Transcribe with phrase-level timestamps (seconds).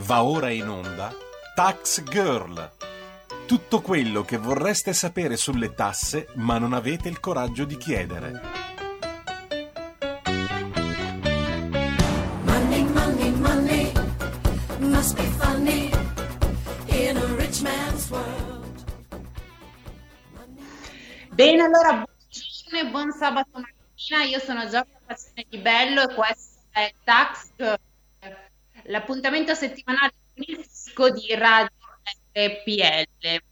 [0.00, 1.12] Va ora in onda
[1.54, 2.70] Tax Girl.
[3.46, 8.40] Tutto quello che vorreste sapere sulle tasse ma non avete il coraggio di chiedere.
[12.42, 13.92] Money, money, money
[14.78, 15.90] must be funny
[16.86, 18.84] in a rich man's world.
[21.30, 24.22] Bene, allora buongiorno e buon sabato mattina.
[24.24, 27.78] Io sono Giorgia Passione di Bello e questo è Tax Girl,
[28.88, 31.70] l'appuntamento settimanale di Radio
[32.32, 33.42] RPL.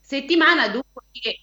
[0.00, 1.40] Settimana dunque che,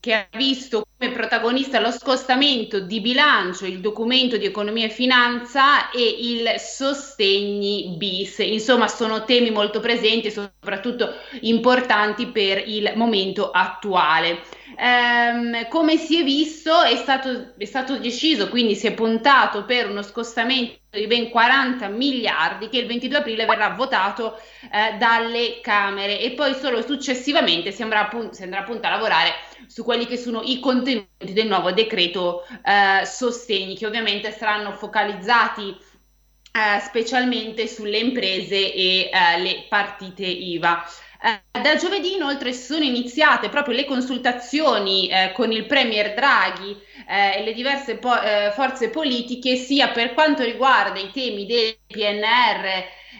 [0.00, 5.90] che ha visto come protagonista lo scostamento di bilancio, il documento di economia e finanza
[5.90, 8.38] e il sostegni bis.
[8.38, 14.55] Insomma, sono temi molto presenti e soprattutto importanti per il momento attuale.
[14.78, 19.88] Ehm, come si è visto, è stato, è stato deciso, quindi si è puntato per
[19.88, 24.38] uno scostamento di ben 40 miliardi che il 22 aprile verrà votato
[24.70, 29.32] eh, dalle Camere e poi solo successivamente si andrà, si andrà appunto a lavorare
[29.66, 35.74] su quelli che sono i contenuti del nuovo decreto eh, sostegni che ovviamente saranno focalizzati
[36.56, 40.84] eh, specialmente sulle imprese e eh, le partite IVA.
[41.26, 46.76] Eh, da giovedì inoltre sono iniziate proprio le consultazioni eh, con il Premier Draghi
[47.08, 51.78] eh, e le diverse po- eh, forze politiche sia per quanto riguarda i temi del
[51.84, 52.64] PNR,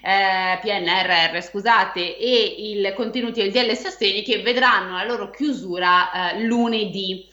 [0.03, 6.43] eh, PNRR scusate, e i contenuti del DL Sostegni che vedranno la loro chiusura eh,
[6.45, 7.29] lunedì.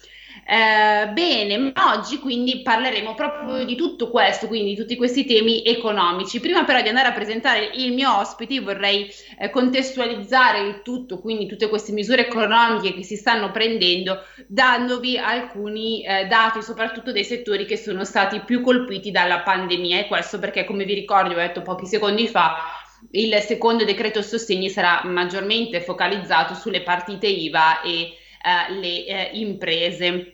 [0.45, 5.63] Eh, bene, ma oggi quindi parleremo proprio di tutto questo, quindi di tutti questi temi
[5.63, 6.41] economici.
[6.41, 11.45] Prima però di andare a presentare il mio ospite, vorrei eh, contestualizzare il tutto, quindi
[11.45, 17.65] tutte queste misure economiche che si stanno prendendo, dandovi alcuni eh, dati, soprattutto dei settori
[17.65, 19.99] che sono stati più colpiti dalla pandemia.
[19.99, 22.55] E questo perché, come vi ricordo, ho detto pochi secondi fa,
[23.11, 30.32] il secondo decreto sostegni sarà maggiormente focalizzato sulle partite IVA e Uh, le uh, imprese.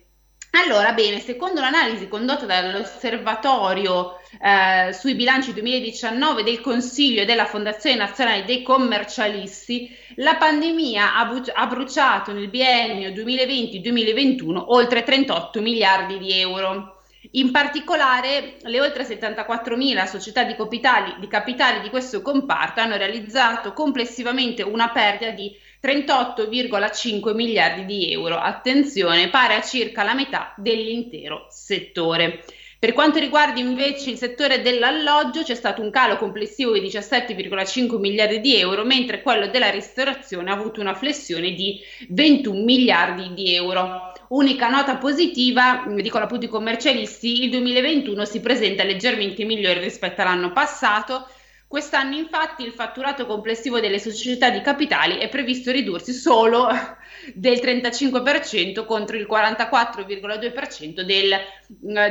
[0.52, 7.98] Allora, bene, secondo l'analisi condotta dall'Osservatorio uh, sui bilanci 2019 del Consiglio e della Fondazione
[7.98, 16.18] Nazionale dei Commercialisti, la pandemia ha, bu- ha bruciato nel biennio 2020-2021 oltre 38 miliardi
[16.18, 17.04] di euro.
[17.34, 23.74] In particolare, le oltre 74.000 società di capitali, di capitali di questo comparto hanno realizzato
[23.74, 31.48] complessivamente una perdita di 38,5 miliardi di euro, attenzione, pare a circa la metà dell'intero
[31.50, 32.44] settore.
[32.80, 38.40] Per quanto riguarda invece il settore dell'alloggio c'è stato un calo complessivo di 17,5 miliardi
[38.40, 44.14] di euro, mentre quello della ristorazione ha avuto una flessione di 21 miliardi di euro.
[44.30, 50.54] Unica nota positiva, dicono appunto i commercialisti, il 2021 si presenta leggermente migliore rispetto all'anno
[50.54, 51.28] passato,
[51.70, 56.68] Quest'anno infatti il fatturato complessivo delle società di capitali è previsto ridursi solo
[57.36, 61.36] del 35% contro il 44,2% del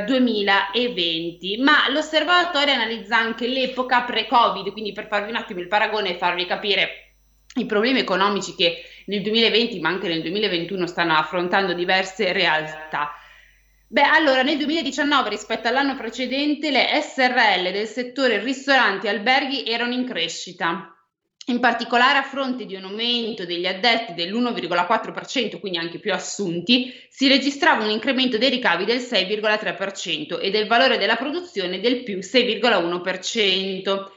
[0.05, 6.17] 2020, ma l'osservatorio analizza anche l'epoca pre-Covid, quindi per farvi un attimo il paragone e
[6.17, 7.15] farvi capire
[7.55, 13.11] i problemi economici che nel 2020 ma anche nel 2021 stanno affrontando diverse realtà.
[13.91, 19.95] Beh, allora nel 2019 rispetto all'anno precedente le SRL del settore ristoranti e alberghi erano
[19.95, 20.95] in crescita.
[21.47, 27.27] In particolare a fronte di un aumento degli addetti dell'1,4%, quindi anche più assunti, si
[27.27, 34.11] registrava un incremento dei ricavi del 6,3% e del valore della produzione del più 6,1%.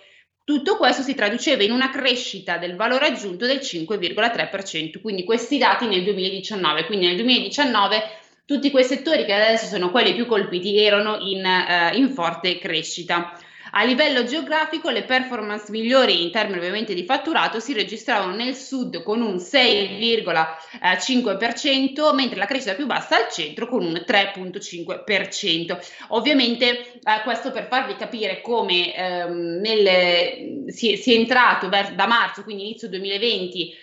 [0.44, 5.86] Tutto questo si traduceva in una crescita del valore aggiunto del 5,3%, quindi questi dati
[5.86, 6.84] nel 2019.
[6.84, 8.20] Quindi nel 2019
[8.52, 13.32] tutti quei settori che adesso sono quelli più colpiti erano in, uh, in forte crescita.
[13.74, 19.02] A livello geografico le performance migliori in termini ovviamente di fatturato si registravano nel sud
[19.02, 25.78] con un 6,5%, mentre la crescita più bassa al centro con un 3,5%.
[26.08, 32.06] Ovviamente eh, questo per farvi capire come ehm, nel, si, si, è entrato ver- da
[32.06, 33.76] marzo, quindi inizio 2020, eh,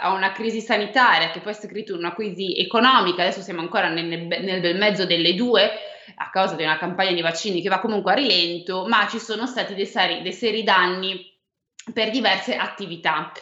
[0.00, 4.04] a una crisi sanitaria che poi è scritto una crisi economica, adesso siamo ancora nel,
[4.04, 5.70] nel bel mezzo delle due
[6.16, 9.46] a causa di una campagna di vaccini che va comunque a rilento, ma ci sono
[9.46, 11.30] stati dei seri, dei seri danni
[11.92, 13.32] per diverse attività.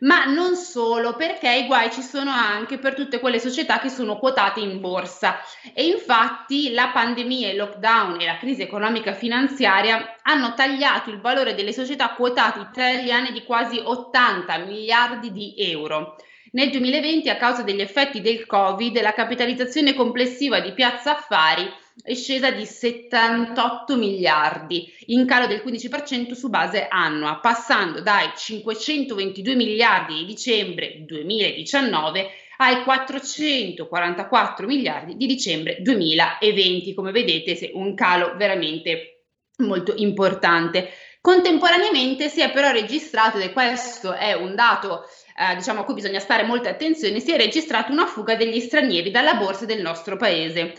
[0.00, 4.18] Ma non solo, perché i guai ci sono anche per tutte quelle società che sono
[4.18, 5.40] quotate in borsa.
[5.74, 11.54] E infatti la pandemia, il lockdown e la crisi economica finanziaria hanno tagliato il valore
[11.54, 16.14] delle società quotate italiane di quasi 80 miliardi di euro.
[16.52, 21.68] Nel 2020, a causa degli effetti del Covid, la capitalizzazione complessiva di Piazza Affari
[22.02, 29.54] è scesa di 78 miliardi, in calo del 15% su base annua, passando dai 522
[29.54, 36.94] miliardi di dicembre 2019 ai 444 miliardi di dicembre 2020.
[36.94, 39.24] Come vedete, un calo veramente
[39.58, 40.90] molto importante.
[41.20, 45.04] Contemporaneamente si è però registrato, e questo è un dato
[45.36, 49.10] eh, diciamo a cui bisogna stare molta attenzione, si è registrata una fuga degli stranieri
[49.10, 50.74] dalla borsa del nostro paese.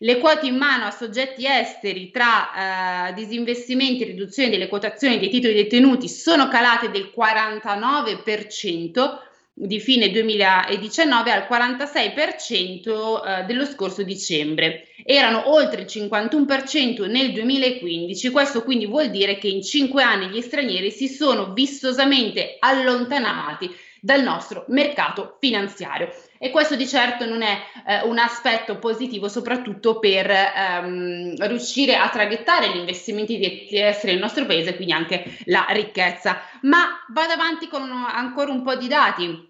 [0.00, 5.28] Le quote in mano a soggetti esteri tra eh, disinvestimenti e riduzione delle quotazioni dei
[5.28, 9.18] titoli detenuti sono calate del 49%,
[9.60, 14.86] di fine 2019 al 46% eh, dello scorso dicembre.
[15.04, 20.42] Erano oltre il 51% nel 2015, questo quindi vuol dire che in cinque anni gli
[20.42, 23.68] stranieri si sono vistosamente allontanati
[24.00, 26.14] dal nostro mercato finanziario.
[26.38, 32.08] E questo di certo non è eh, un aspetto positivo, soprattutto per ehm, riuscire a
[32.08, 36.40] traghettare gli investimenti di esteri nel nostro paese, quindi anche la ricchezza.
[36.62, 39.46] Ma vado avanti con uno, ancora un po' di dati.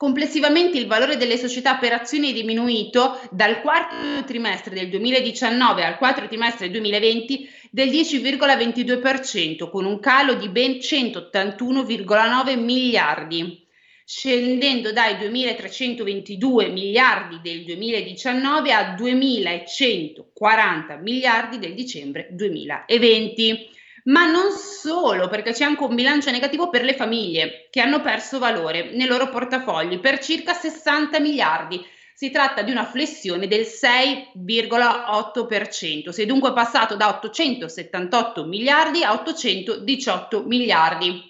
[0.00, 5.98] Complessivamente il valore delle società per azioni è diminuito dal quarto trimestre del 2019 al
[5.98, 13.68] quarto trimestre del 2020 del 10,22%, con un calo di ben 181,9 miliardi,
[14.12, 23.68] scendendo dai 2.322 miliardi del 2019 a 2.140 miliardi del dicembre 2020
[24.06, 28.40] ma non solo, perché c'è anche un bilancio negativo per le famiglie che hanno perso
[28.40, 31.80] valore nei loro portafogli per circa 60 miliardi.
[32.12, 39.12] Si tratta di una flessione del 6,8%, si è dunque passato da 878 miliardi a
[39.12, 41.29] 818 miliardi.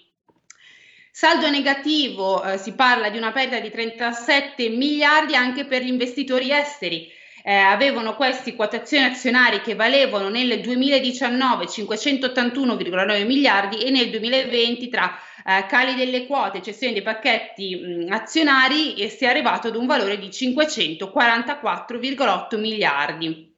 [1.11, 6.51] Saldo negativo, eh, si parla di una perdita di 37 miliardi anche per gli investitori
[6.51, 7.11] esteri
[7.43, 15.17] eh, avevano questi quotazioni azionarie che valevano nel 2019 581,9 miliardi e nel 2020 tra
[15.45, 19.75] eh, cali delle quote e cessione dei pacchetti mh, azionari e si è arrivato ad
[19.75, 23.50] un valore di 544,8 miliardi.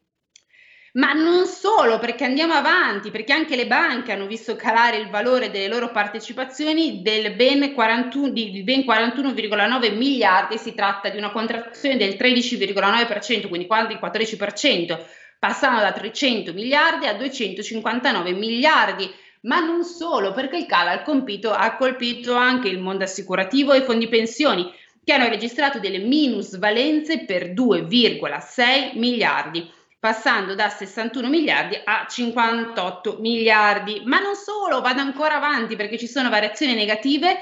[0.96, 5.50] Ma non solo, perché andiamo avanti, perché anche le banche hanno visto calare il valore
[5.50, 11.98] delle loro partecipazioni del ben 41, di ben 41,9 miliardi, si tratta di una contrazione
[11.98, 15.04] del 13,9%, quindi quasi il 14%,
[15.40, 19.12] passando da 300 miliardi a 259 miliardi.
[19.42, 24.08] Ma non solo, perché il calo ha colpito, anche il mondo assicurativo e i fondi
[24.08, 24.72] pensioni,
[25.04, 34.02] che hanno registrato delle minusvalenze per 2,6 miliardi passando da 61 miliardi a 58 miliardi.
[34.04, 37.38] Ma non solo, vado ancora avanti perché ci sono variazioni negative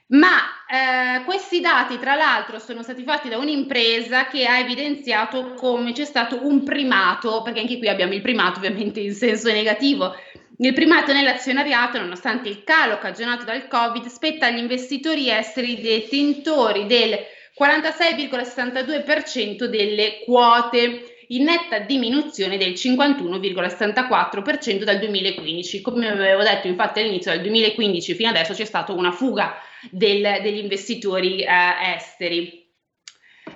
[0.07, 5.93] Ma eh, questi dati, tra l'altro, sono stati fatti da un'impresa che ha evidenziato come
[5.93, 10.13] c'è stato un primato, perché anche qui abbiamo il primato ovviamente in senso negativo.
[10.59, 17.17] Il primato nell'azionariato, nonostante il calo cagionato dal Covid, spetta agli investitori esteri detentori del
[17.59, 25.81] 46,62% delle quote in netta diminuzione del 51,74% dal 2015.
[25.81, 30.57] Come avevo detto infatti all'inizio del 2015 fino adesso c'è stata una fuga del, degli
[30.57, 32.67] investitori eh, esteri.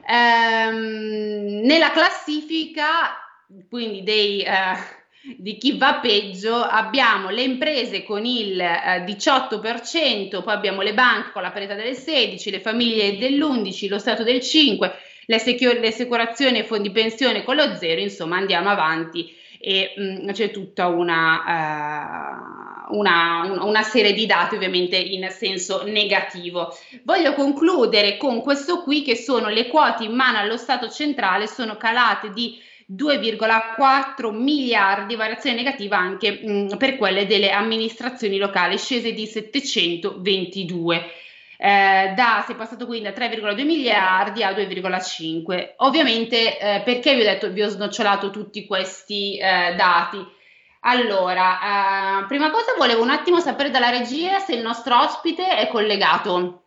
[0.07, 3.17] Ehm, nella classifica,
[3.69, 4.75] quindi dei, eh,
[5.37, 11.31] di chi va peggio, abbiamo le imprese con il eh, 18%, poi abbiamo le banche
[11.31, 14.91] con la parità del 16%, le famiglie dell'11%, lo Stato del 5%,
[15.25, 20.23] le, secu- le assicurazioni e fondi pensione con lo 0%, insomma andiamo avanti e mh,
[20.25, 26.75] mm, c'è tutta una, uh, una, una, serie di dati ovviamente in senso negativo.
[27.03, 31.77] Voglio concludere con questo qui che sono le quote in mano allo Stato centrale sono
[31.77, 32.59] calate di
[32.91, 41.21] 2,4 miliardi, variazione negativa anche mh, per quelle delle amministrazioni locali, scese di 722
[41.63, 45.75] eh, da, si è passato quindi da 3,2 miliardi a 2,5.
[45.77, 50.17] Ovviamente eh, perché vi ho detto, vi ho snocciolato tutti questi eh, dati?
[50.85, 55.69] Allora, eh, prima cosa volevo un attimo sapere dalla regia se il nostro ospite è
[55.69, 56.63] collegato.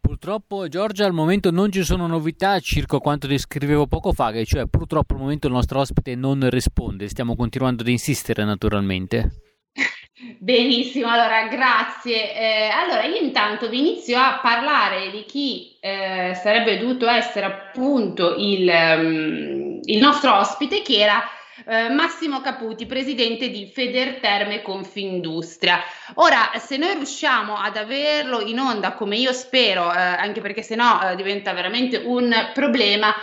[0.00, 5.14] Purtroppo Giorgia al momento non ci sono novità circa quanto descrivevo poco fa, cioè purtroppo
[5.14, 9.30] al momento il nostro ospite non risponde, stiamo continuando ad insistere naturalmente.
[10.38, 12.34] Benissimo, allora grazie.
[12.34, 18.34] Eh, allora io intanto vi inizio a parlare di chi eh, sarebbe dovuto essere appunto
[18.36, 21.22] il, um, il nostro ospite che era
[21.68, 25.80] eh, Massimo Caputi, presidente di Federterme Confindustria.
[26.14, 31.10] Ora, se noi riusciamo ad averlo in onda come io spero, eh, anche perché sennò
[31.10, 33.14] eh, diventa veramente un problema,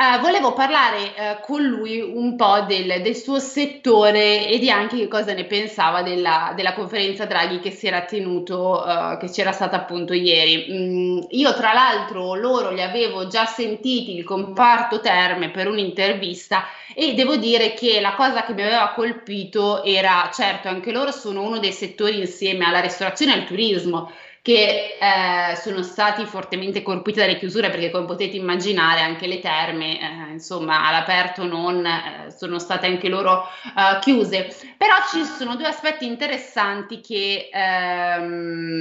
[0.00, 4.96] Uh, volevo parlare uh, con lui un po' del, del, suo settore e di anche
[4.96, 9.52] che cosa ne pensava della, della conferenza Draghi che si era tenuto, uh, che c'era
[9.52, 10.68] stata appunto ieri.
[10.72, 16.64] Mm, io tra l'altro loro li avevo già sentiti, il comparto terme, per un'intervista
[16.94, 21.42] e devo dire che la cosa che mi aveva colpito era, certo, anche loro sono
[21.42, 24.10] uno dei settori insieme alla ristorazione e al turismo
[24.42, 30.00] che eh, sono stati fortemente colpiti dalle chiusure perché come potete immaginare anche le terme
[30.00, 35.66] eh, insomma all'aperto non eh, sono state anche loro eh, chiuse però ci sono due
[35.66, 38.80] aspetti interessanti che ehm,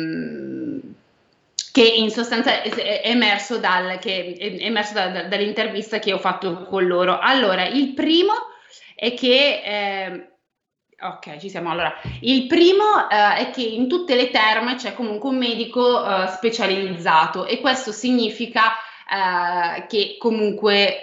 [1.72, 6.64] che in sostanza è emerso, dal, che è emerso da, da, dall'intervista che ho fatto
[6.64, 7.20] con loro.
[7.20, 8.34] Allora, il primo
[8.96, 10.29] è che eh,
[11.02, 11.72] Ok, ci siamo.
[11.72, 16.28] Allora, il primo uh, è che in tutte le terme c'è comunque un medico uh,
[16.28, 18.64] specializzato e questo significa
[19.08, 21.02] uh, che comunque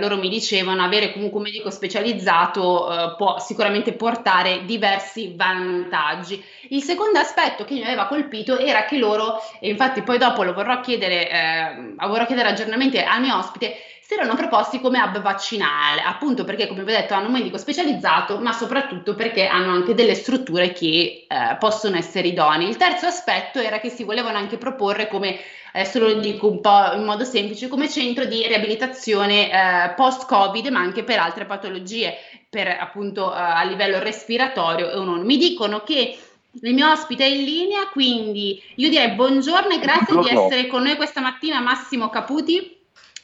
[0.00, 6.42] loro mi dicevano avere comunque un medico specializzato può sicuramente portare diversi vantaggi.
[6.70, 10.52] Il secondo aspetto che mi aveva colpito era che loro, e infatti poi dopo lo
[10.52, 13.76] vorrò chiedere, vorrò chiedere aggiornamenti al mio ospite,
[14.08, 17.58] si erano proposti come hub vaccinale, appunto perché, come vi ho detto, hanno un medico
[17.58, 22.66] specializzato, ma soprattutto perché hanno anche delle strutture che eh, possono essere idonee.
[22.66, 25.38] Il terzo aspetto era che si volevano anche proporre come,
[25.74, 30.80] adesso lo dico un po' in modo semplice, come centro di riabilitazione eh, post-Covid, ma
[30.80, 32.14] anche per altre patologie,
[32.48, 35.20] per appunto eh, a livello respiratorio e non.
[35.20, 36.16] Mi dicono che
[36.62, 40.40] il mio ospite è in linea, quindi io direi buongiorno e grazie buongiorno.
[40.40, 42.76] di essere con noi questa mattina, Massimo Caputi.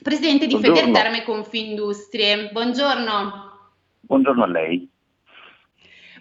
[0.05, 3.71] Presidente di Federterme Confindustrie, buongiorno.
[4.01, 4.87] Buongiorno a lei.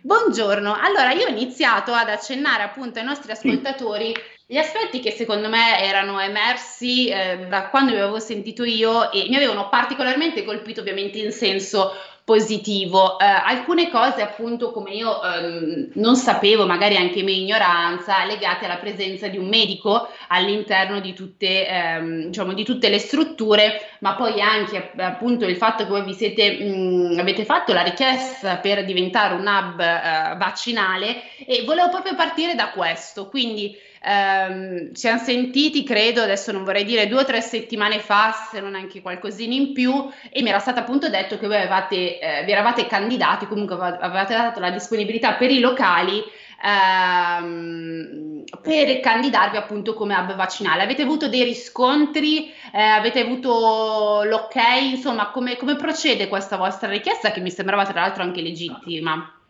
[0.01, 4.13] Buongiorno, allora io ho iniziato ad accennare appunto ai nostri ascoltatori
[4.45, 9.25] gli aspetti che secondo me erano emersi eh, da quando vi avevo sentito io e
[9.27, 11.91] mi avevano particolarmente colpito ovviamente in senso
[12.23, 13.19] positivo.
[13.19, 18.77] Eh, alcune cose appunto come io ehm, non sapevo, magari anche mia ignoranza, legate alla
[18.77, 24.39] presenza di un medico all'interno di tutte, ehm, diciamo, di tutte le strutture, ma poi
[24.41, 29.33] anche appunto il fatto che voi vi siete, mh, avete fatto la richiesta per diventare
[29.33, 35.83] un hub eh, vaccinale e volevo proprio partire da questo, quindi ehm, ci hanno sentiti,
[35.83, 39.73] credo, adesso non vorrei dire due o tre settimane fa, se non anche qualcosina in
[39.73, 43.75] più, e mi era stato appunto detto che voi avevate, eh, vi eravate candidati, comunque
[43.75, 46.21] avevate dato la disponibilità per i locali
[46.63, 50.83] ehm, per candidarvi appunto come hub vaccinale.
[50.83, 52.51] Avete avuto dei riscontri?
[52.71, 54.55] Eh, avete avuto l'ok?
[54.81, 59.42] Insomma, come, come procede questa vostra richiesta che mi sembrava tra l'altro anche legittima?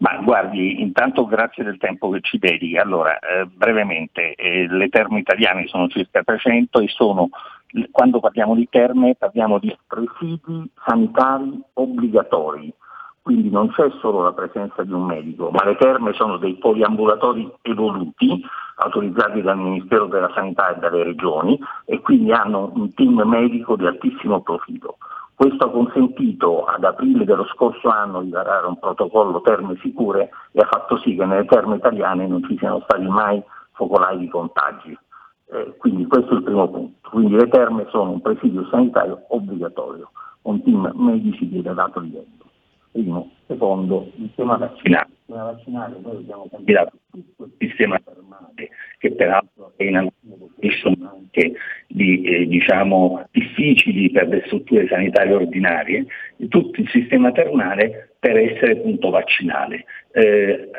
[0.00, 2.78] Ma guardi, intanto grazie del tempo che ci dedichi.
[2.78, 7.28] Allora, eh, brevemente, eh, le terme italiane sono circa 300 e sono,
[7.90, 12.72] quando parliamo di terme, parliamo di presidi sanitari obbligatori.
[13.20, 17.46] Quindi non c'è solo la presenza di un medico, ma le terme sono dei poliambulatori
[17.60, 18.42] evoluti,
[18.76, 23.84] autorizzati dal Ministero della Sanità e dalle regioni, e quindi hanno un team medico di
[23.84, 24.96] altissimo profilo.
[25.40, 30.60] Questo ha consentito ad aprile dello scorso anno di varare un protocollo terme sicure e
[30.60, 33.42] ha fatto sì che nelle terme italiane non ci siano stati mai
[33.72, 34.94] focolai di contagi.
[35.46, 37.08] Eh, quindi questo è il primo punto.
[37.08, 40.10] Quindi le terme sono un presidio sanitario obbligatorio,
[40.42, 42.44] un team medici di elevato livello.
[42.92, 43.30] Primo.
[43.46, 45.08] Secondo, il sistema vaccinale.
[45.30, 48.68] Sistema vaccinale noi abbiamo candidato tutto il sistema termale,
[48.98, 51.52] che peraltro è in alcune condizioni anche
[51.86, 56.06] di, eh, diciamo, difficili per le strutture sanitarie ordinarie,
[56.48, 59.86] tutto il sistema termale per essere punto vaccinale.
[60.12, 60.70] Eh,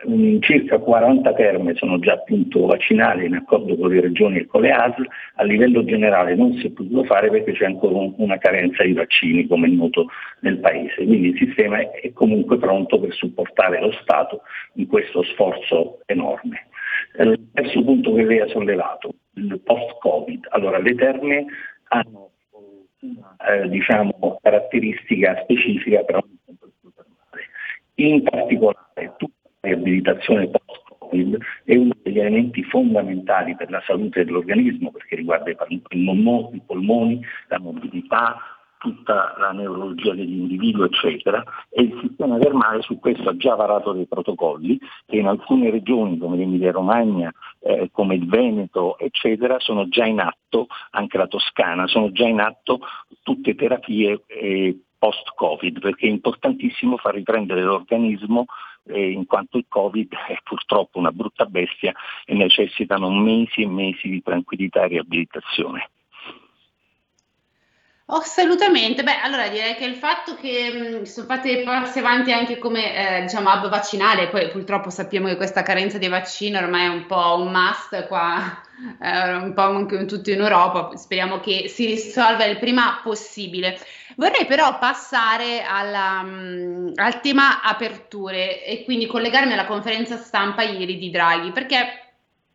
[0.42, 4.72] circa 40 terme sono già punto vaccinale in accordo con le regioni e con le
[4.72, 8.84] ASL, a livello generale non si è potuto fare perché c'è ancora un, una carenza
[8.84, 10.06] di vaccini come è noto
[10.42, 14.44] nel Paese, quindi il sistema è, è comunque pronto per supportare lo Stato
[14.76, 16.68] in questo sforzo enorme.
[17.18, 20.48] Eh, il terzo punto che lei ha sollevato, il post-Covid.
[20.52, 21.46] Allora, le terme
[21.88, 22.30] hanno
[23.00, 26.71] una eh, diciamo, caratteristica specifica per termale.
[28.02, 34.90] In particolare, tutta la riabilitazione post-Covid è uno degli elementi fondamentali per la salute dell'organismo
[34.90, 38.38] perché riguarda i polmoni, la mobilità,
[38.80, 44.08] tutta la neurologia dell'individuo, eccetera, e il sistema termale su questo ha già varato dei
[44.08, 50.06] protocolli che in alcune regioni come l'Emilia Romagna, eh, come il Veneto, eccetera, sono già
[50.06, 52.80] in atto, anche la Toscana, sono già in atto
[53.22, 58.46] tutte terapie eh, post-Covid, perché è importantissimo far riprendere l'organismo
[58.84, 61.92] eh, in quanto il Covid è purtroppo una brutta bestia
[62.24, 65.90] e necessitano mesi e mesi di tranquillità e riabilitazione.
[68.14, 73.20] Assolutamente, beh, allora direi che il fatto che mh, sono fatte passi avanti anche come
[73.20, 77.06] eh, diciamo hub vaccinale, poi purtroppo sappiamo che questa carenza di vaccino ormai è un
[77.06, 78.62] po' un must qua,
[79.02, 83.80] eh, un po' anche in tutto in Europa, speriamo che si risolva il prima possibile.
[84.18, 90.98] Vorrei però passare alla, mh, al tema aperture e quindi collegarmi alla conferenza stampa ieri
[90.98, 92.12] di Draghi, perché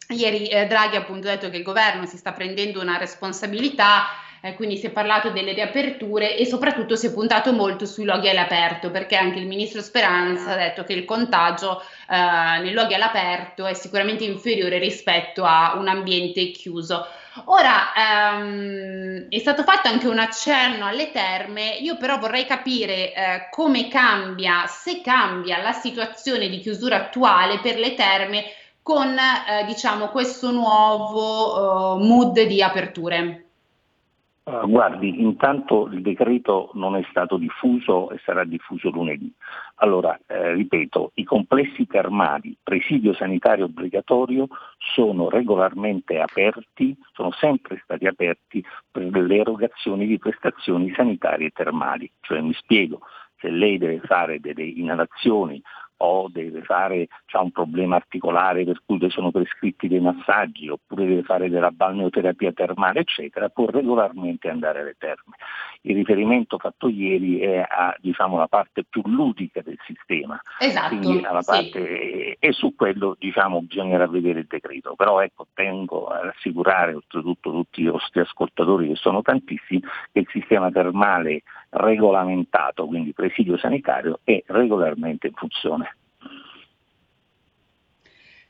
[0.08, 4.76] ieri eh, Draghi appunto detto che il governo si sta prendendo una responsabilità eh, quindi
[4.76, 9.16] si è parlato delle riaperture e soprattutto si è puntato molto sui luoghi all'aperto perché
[9.16, 14.24] anche il ministro Speranza ha detto che il contagio eh, nei luoghi all'aperto è sicuramente
[14.24, 17.06] inferiore rispetto a un ambiente chiuso.
[17.46, 23.48] Ora ehm, è stato fatto anche un accenno alle terme, io però vorrei capire eh,
[23.50, 28.44] come cambia, se cambia la situazione di chiusura attuale per le terme
[28.80, 33.45] con eh, diciamo questo nuovo uh, mood di aperture.
[34.48, 39.34] Uh, guardi, intanto il decreto non è stato diffuso e sarà diffuso lunedì.
[39.78, 44.46] Allora, eh, ripeto, i complessi termali, presidio sanitario obbligatorio,
[44.78, 52.08] sono regolarmente aperti, sono sempre stati aperti per le erogazioni di prestazioni sanitarie termali.
[52.20, 53.00] Cioè, mi spiego,
[53.38, 55.60] se lei deve fare delle inalazioni
[55.98, 61.06] o deve fare, ha un problema articolare per cui le sono prescritti dei massaggi oppure
[61.06, 65.36] deve fare della balneoterapia termale eccetera, può regolarmente andare alle terme.
[65.82, 70.96] Il riferimento fatto ieri è a diciamo, la parte più ludica del sistema esatto,
[71.44, 72.36] parte, sì.
[72.38, 77.82] e su quello diciamo, bisognerà vedere il decreto, però ecco, tengo a rassicurare oltretutto tutti
[77.82, 79.80] i nostri ascoltatori che sono tantissimi
[80.12, 85.96] che il sistema termale regolamentato, quindi presidio sanitario, è regolarmente in funzione.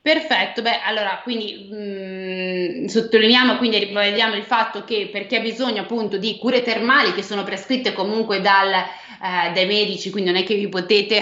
[0.06, 5.40] Perfetto, beh, allora quindi mh, mm, sottolineiamo, quindi ribadiamo il fatto che per chi ha
[5.40, 10.40] bisogno appunto di cure termali che sono prescritte comunque dal, eh, dai medici, quindi non
[10.40, 11.20] è che vi potete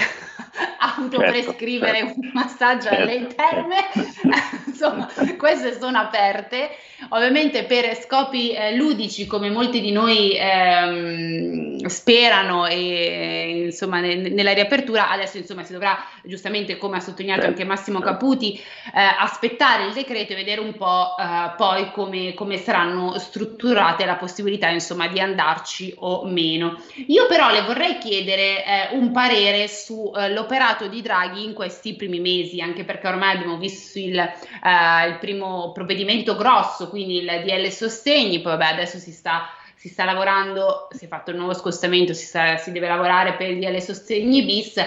[0.78, 2.20] autoprescrivere certo, certo.
[2.20, 3.76] un massaggio certo, alle terme,
[4.66, 6.70] insomma, queste sono aperte,
[7.10, 14.52] ovviamente per scopi eh, ludici come molti di noi ehm, sperano e insomma ne, nella
[14.52, 18.12] riapertura, adesso insomma si dovrà giustamente come ha sottolineato certo, anche Massimo certo.
[18.12, 24.04] Caputi eh, aspettare il decreto e vedere un po' eh, poi come, come, saranno strutturate
[24.04, 26.80] la possibilità insomma di andarci o meno.
[27.08, 32.20] Io però le vorrei chiedere eh, un parere sull'operato eh, di Draghi in questi primi
[32.20, 37.68] mesi, anche perché ormai abbiamo visto il, eh, il primo provvedimento grosso, quindi il DL
[37.70, 39.48] Sostegni, poi vabbè adesso si sta
[39.84, 43.50] si sta lavorando, si è fatto il nuovo scostamento, si, sta, si deve lavorare per
[43.50, 44.82] il DL Sostegni bis,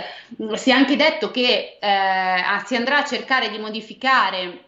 [0.56, 4.64] si è anche detto che eh, si andrà a cercare di modificare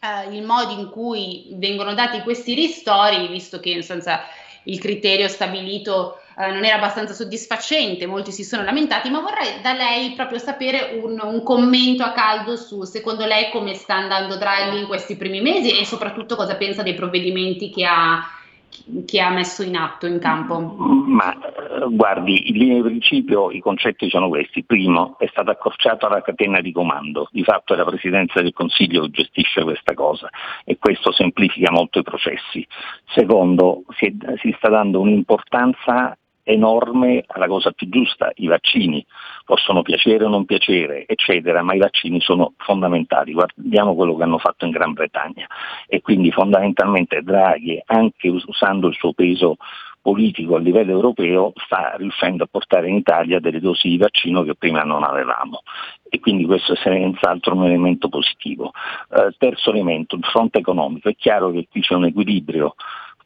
[0.00, 4.22] eh, il modo in cui vengono dati questi ristori, visto che in sostanza
[4.62, 9.72] il criterio stabilito eh, non era abbastanza soddisfacente, molti si sono lamentati, ma vorrei da
[9.72, 14.80] lei proprio sapere un, un, commento a caldo su secondo lei come sta andando Draghi
[14.80, 18.22] in questi primi mesi e soprattutto cosa pensa dei provvedimenti che ha
[19.06, 20.58] che ha messo in atto, in campo?
[20.60, 24.64] Ma eh, guardi, in linea di principio i concetti sono questi.
[24.64, 29.02] Primo, è stata accorciata la catena di comando, di fatto è la Presidenza del Consiglio
[29.02, 30.28] che gestisce questa cosa
[30.64, 32.66] e questo semplifica molto i processi.
[33.06, 36.16] Secondo, si, è, si sta dando un'importanza
[36.48, 39.04] enorme alla cosa più giusta, i vaccini
[39.44, 43.32] possono piacere o non piacere, eccetera, ma i vaccini sono fondamentali.
[43.32, 45.46] Guardiamo quello che hanno fatto in Gran Bretagna
[45.88, 49.56] e quindi fondamentalmente Draghi, anche usando il suo peso
[50.00, 54.54] politico a livello europeo, sta riuscendo a portare in Italia delle dosi di vaccino che
[54.54, 55.62] prima non avevamo
[56.08, 58.70] e quindi questo è senz'altro un elemento positivo.
[59.10, 61.08] Eh, terzo elemento, il fronte economico.
[61.08, 62.76] È chiaro che qui c'è un equilibrio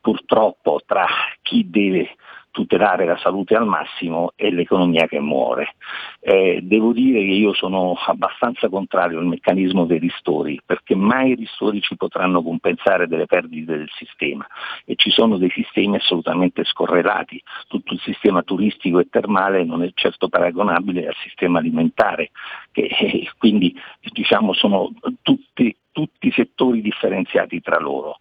[0.01, 1.07] purtroppo tra
[1.43, 2.17] chi deve
[2.51, 5.75] tutelare la salute al massimo e l'economia che muore.
[6.21, 11.35] Eh, devo dire che io sono abbastanza contrario al meccanismo dei ristori, perché mai i
[11.35, 14.47] ristori ci potranno compensare delle perdite del sistema
[14.85, 17.43] e ci sono dei sistemi assolutamente scorrelati.
[17.69, 22.31] Tutto il sistema turistico e termale non è certo paragonabile al sistema alimentare,
[22.73, 23.75] che eh, quindi
[24.13, 24.91] diciamo, sono
[25.23, 28.17] tutti, tutti settori differenziati tra loro.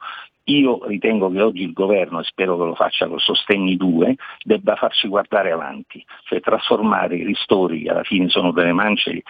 [0.50, 4.76] Io ritengo che oggi il governo, e spero che lo faccia con Sostegni 2, debba
[4.76, 9.22] farci guardare avanti, cioè trasformare i ristori, che alla fine sono delle mance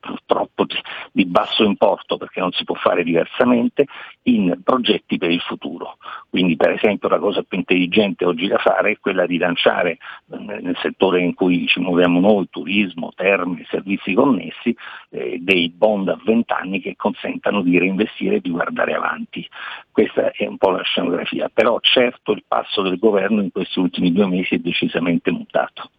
[0.00, 0.64] purtroppo
[1.12, 3.86] di, basso importo perché non si può fare diversamente,
[4.24, 5.96] in progetti per il futuro.
[6.28, 9.98] Quindi per esempio la cosa più intelligente oggi da fare è quella di lanciare
[10.30, 14.74] eh, nel settore in cui ci muoviamo noi, turismo, termini, servizi connessi,
[15.10, 19.46] eh, dei bond a 20 anni che consentano di reinvestire e di guardare avanti.
[19.90, 24.12] Questa è un po' la scenografia, però certo il passo del governo in questi ultimi
[24.12, 25.90] due mesi è decisamente mutato.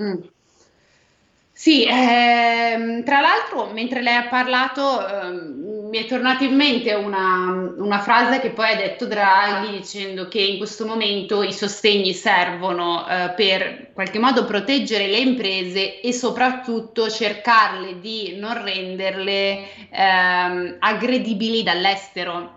[0.00, 0.20] Mm.
[1.60, 7.74] Sì, ehm, tra l'altro mentre lei ha parlato ehm, mi è tornata in mente una,
[7.76, 13.06] una, frase che poi ha detto Draghi dicendo che in questo momento i sostegni servono
[13.06, 20.76] eh, per in qualche modo proteggere le imprese e soprattutto cercarle di non renderle ehm,
[20.78, 22.54] aggredibili dall'estero.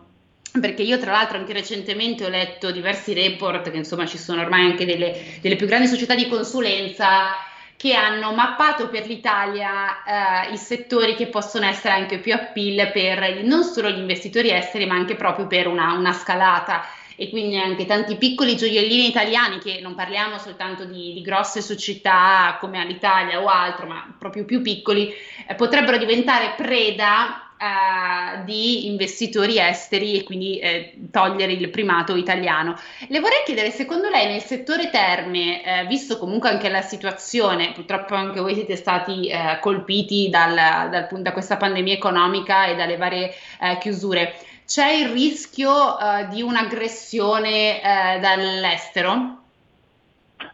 [0.61, 4.63] Perché io tra l'altro anche recentemente ho letto diversi report che insomma ci sono ormai
[4.63, 7.51] anche delle, delle più grandi società di consulenza
[7.83, 13.43] che hanno mappato per l'Italia eh, i settori che possono essere anche più appeal per
[13.43, 16.85] non solo gli investitori esteri, ma anche proprio per una, una scalata.
[17.17, 22.55] E quindi anche tanti piccoli gioiellini italiani che non parliamo soltanto di, di grosse società
[22.57, 25.13] come all'Italia o altro, ma proprio più piccoli,
[25.45, 32.75] eh, potrebbero diventare preda uh, di investitori esteri e quindi eh, togliere il primato italiano.
[33.07, 38.15] Le vorrei chiedere, secondo lei nel settore terme, eh, visto comunque anche la situazione, purtroppo
[38.15, 40.55] anche voi siete stati eh, colpiti dal,
[40.89, 44.35] dal, da questa pandemia economica e dalle varie eh, chiusure,
[44.65, 47.79] c'è il rischio eh, di un'aggressione
[48.19, 49.42] dall'estero?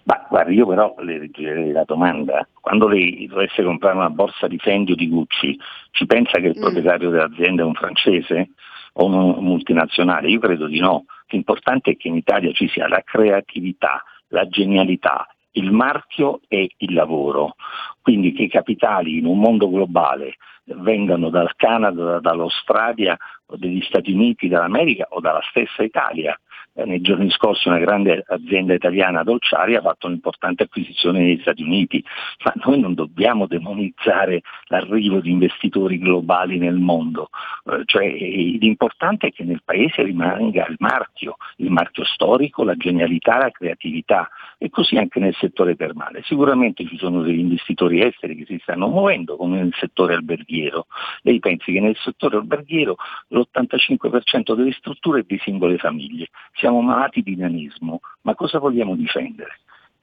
[0.03, 2.47] Ma guardi, io però le rigirerei la domanda.
[2.59, 5.59] Quando lei dovesse comprare una borsa di Fendi o di Gucci,
[5.91, 6.61] ci pensa che il mm.
[6.61, 8.49] proprietario dell'azienda è un francese
[8.93, 10.29] o un multinazionale?
[10.29, 11.05] Io credo di no.
[11.27, 16.93] L'importante è che in Italia ci sia la creatività, la genialità, il marchio e il
[16.93, 17.55] lavoro.
[18.01, 24.47] Quindi che i capitali in un mondo globale vengano dal Canada, dall'Australia, dagli Stati Uniti,
[24.47, 26.39] dall'America o dalla stessa Italia
[26.73, 32.03] nei giorni scorsi una grande azienda italiana dolciaria ha fatto un'importante acquisizione negli Stati Uniti,
[32.43, 37.29] ma noi non dobbiamo demonizzare l'arrivo di investitori globali nel mondo,
[37.65, 43.37] eh, cioè, l'importante è che nel paese rimanga il marchio, il marchio storico, la genialità,
[43.37, 46.21] la creatività e così anche nel settore termale.
[46.23, 50.87] Sicuramente ci sono degli investitori esteri che si stanno muovendo come nel settore alberghiero.
[51.21, 52.95] Lei pensi che nel settore alberghiero
[53.29, 56.27] l'85% delle strutture è di singole famiglie.
[56.59, 59.61] Siamo malati di nanismo, ma cosa vogliamo difendere?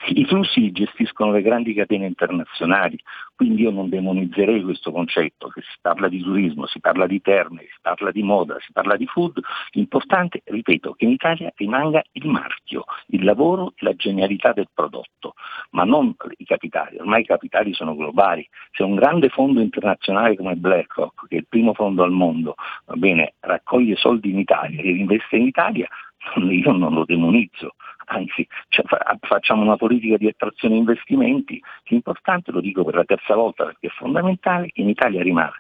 [0.09, 2.99] I flussi li gestiscono le grandi catene internazionali,
[3.35, 7.63] quindi io non demonizzerei questo concetto, che si parla di turismo, si parla di terme,
[7.63, 9.41] si parla di moda, si parla di food,
[9.73, 15.35] l'importante, ripeto, che in Italia rimanga il marchio, il lavoro e la genialità del prodotto,
[15.71, 20.57] ma non i capitali, ormai i capitali sono globali, se un grande fondo internazionale come
[20.57, 22.55] BlackRock, che è il primo fondo al mondo,
[22.95, 25.89] bene, raccoglie soldi in Italia e investe in Italia,
[26.51, 27.75] io non lo demonizzo,
[28.07, 28.85] anzi cioè,
[29.21, 33.91] facciamo una politica di attrazione investimenti, l'importante, lo dico per la terza volta perché è
[33.91, 35.53] fondamentale, che in Italia rimane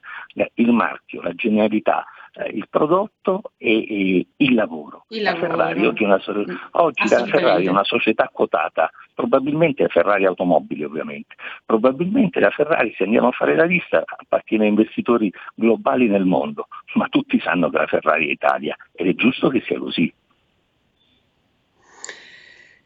[0.54, 5.06] il marchio, la genialità, eh, il prodotto e, e il lavoro.
[5.08, 5.50] Il la lavoro.
[5.50, 6.54] Ferrari oggi, una, mm.
[6.72, 12.92] oggi la Ferrari è una società quotata, probabilmente la Ferrari automobili ovviamente, probabilmente la Ferrari
[12.96, 17.70] se andiamo a fare la lista appartiene a investitori globali nel mondo, ma tutti sanno
[17.70, 20.12] che la Ferrari è Italia ed è giusto che sia così.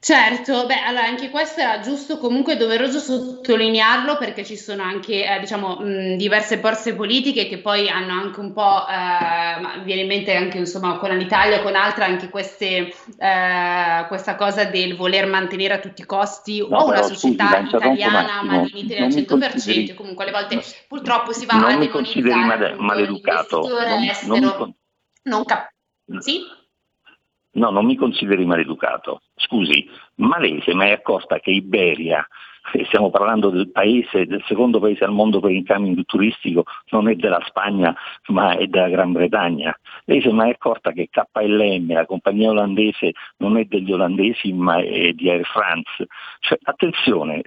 [0.03, 5.39] Certo, beh, allora anche questo era giusto, comunque doveroso sottolinearlo perché ci sono anche, eh,
[5.41, 10.35] diciamo, mh, diverse forze politiche che poi hanno anche un po', eh, viene in mente
[10.35, 15.75] anche insomma con l'Italia o con altre, anche queste, eh, questa cosa del voler mantenere
[15.75, 18.53] a tutti i costi No, o una società scusi, italiana attimo.
[18.53, 21.73] ma in Italia al Non mi 100%, consideri- comunque alle volte purtroppo si va non
[21.73, 23.69] a mi consideri demonizzare male- maleducato.
[23.69, 24.75] Non- non mi con-
[25.25, 25.71] non cap-
[26.21, 26.41] sì?
[27.53, 29.23] No, non mi consideri maleducato.
[29.35, 32.27] Scusi, ma lei si è mai accorta che Iberia,
[32.87, 37.43] stiamo parlando del paese, del secondo paese al mondo per incoming turistico, non è della
[37.47, 37.95] Spagna
[38.29, 39.77] ma è della Gran Bretagna?
[40.05, 44.79] Lei si è mai accorta che KLM, la compagnia olandese, non è degli olandesi ma
[44.79, 46.07] è di Air France?
[46.41, 47.43] Cioè, attenzione,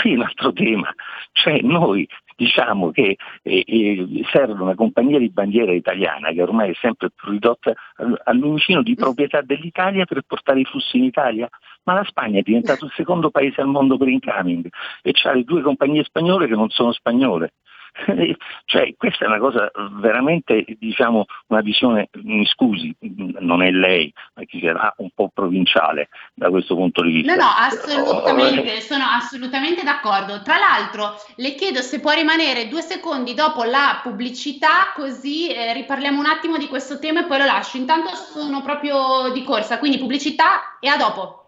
[0.00, 0.92] qui è un altro tema.
[1.32, 2.06] Cioè, noi
[2.38, 7.32] diciamo che eh, eh, serve una compagnia di bandiera italiana che ormai è sempre più
[7.32, 11.48] ridotta al, al lumicino di proprietà dell'Italia per portare i flussi in Italia,
[11.82, 14.68] ma la Spagna è diventato il secondo paese al mondo per incoming
[15.02, 17.54] e c'ha le due compagnie spagnole che non sono spagnole.
[18.64, 19.70] cioè, questa è una cosa
[20.00, 22.94] veramente, diciamo, una visione, mi scusi,
[23.38, 27.34] non è lei, ma chi sarà un po' provinciale da questo punto di vista.
[27.34, 30.42] No, no, assolutamente, sono assolutamente d'accordo.
[30.42, 36.18] Tra l'altro, le chiedo se può rimanere due secondi dopo la pubblicità, così eh, riparliamo
[36.18, 37.76] un attimo di questo tema e poi lo lascio.
[37.76, 41.47] Intanto sono proprio di corsa, quindi pubblicità e a dopo.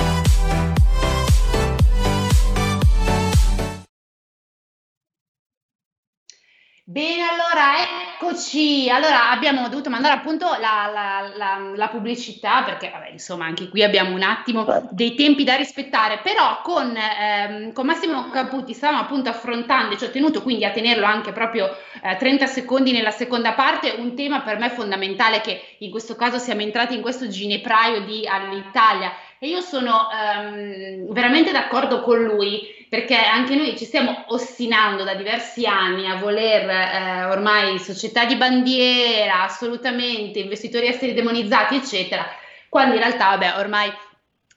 [6.91, 7.75] Bene, allora
[8.15, 8.89] eccoci.
[8.89, 13.81] Allora abbiamo dovuto mandare appunto la, la- la- la pubblicità perché, vabbè, insomma, anche qui
[13.81, 16.19] abbiamo un attimo dei tempi da rispettare.
[16.21, 20.71] Però con, ehm, con Massimo Caputi stavamo appunto affrontando, e ci ho tenuto quindi a
[20.71, 21.69] tenerlo anche proprio
[22.03, 26.39] eh, 30 secondi nella seconda parte, un tema per me fondamentale che in questo caso
[26.39, 29.13] siamo entrati in questo ginepraio di all'Italia.
[29.43, 35.15] E io sono ehm, veramente d'accordo con lui perché anche noi ci stiamo ostinando da
[35.15, 42.23] diversi anni a voler eh, ormai società di bandiera, assolutamente, investitori esteri demonizzati, eccetera,
[42.69, 43.91] quando in realtà, vabbè, ormai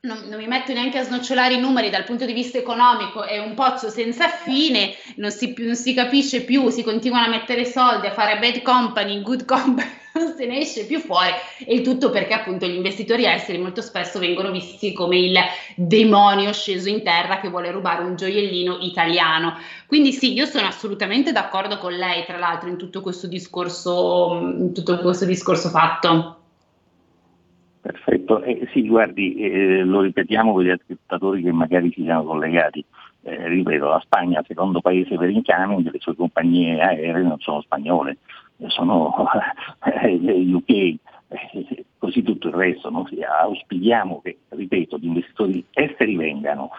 [0.04, 3.38] non, non mi metto neanche a snocciolare i numeri dal punto di vista economico, è
[3.38, 8.06] un pozzo senza fine, non si, non si capisce più, si continuano a mettere soldi,
[8.06, 11.30] a fare bad company, good company, non se ne esce più fuori
[11.64, 15.36] e il tutto perché appunto gli investitori esteri molto spesso vengono visti come il
[15.74, 19.56] demonio sceso in terra che vuole rubare un gioiellino italiano.
[19.86, 24.72] Quindi sì, io sono assolutamente d'accordo con lei, tra l'altro, in tutto questo discorso, in
[24.74, 26.43] tutto questo discorso fatto.
[27.84, 32.82] Perfetto, Eh, sì, guardi, eh, lo ripetiamo per gli ascoltatori che magari ci siano collegati.
[33.20, 38.16] Eh, ripeto, la Spagna, secondo paese per incoming, le sue compagnie aeree non sono spagnole,
[38.56, 39.14] eh, sono
[39.84, 42.88] eh, UK, eh, così tutto il resto.
[42.88, 43.06] no?
[43.40, 46.70] Auspichiamo che, ripeto, gli investitori esteri vengano,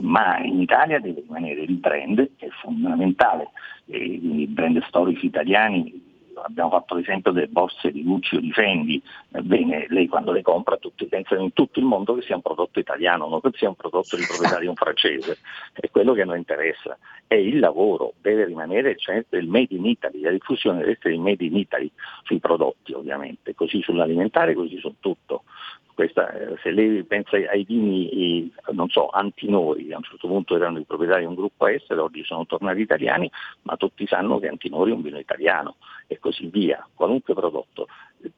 [0.00, 3.48] ma in Italia deve rimanere il brand, che è fondamentale,
[3.86, 6.01] eh, quindi i brand storici italiani
[6.42, 10.76] abbiamo fatto l'esempio delle borse di Gucci o di Fendi, ebbene lei quando le compra
[10.76, 13.74] tutti pensano in tutto il mondo che sia un prodotto italiano, non che sia un
[13.74, 15.38] prodotto di proprietà di un francese,
[15.72, 16.96] è quello che a noi interessa.
[17.26, 21.20] E il lavoro deve rimanere cioè, il made in Italy, la diffusione deve essere il
[21.20, 21.90] made in Italy
[22.24, 25.44] sui prodotti ovviamente, così sull'alimentare, così su tutto.
[25.94, 30.78] Questa, eh, se lei pensa ai vini, non so, Antinori, a un certo punto erano
[30.78, 33.30] i proprietari di un gruppo estero, oggi sono tornati italiani,
[33.62, 35.76] ma tutti sanno che Antinori è un vino italiano
[36.06, 37.88] e così via, qualunque prodotto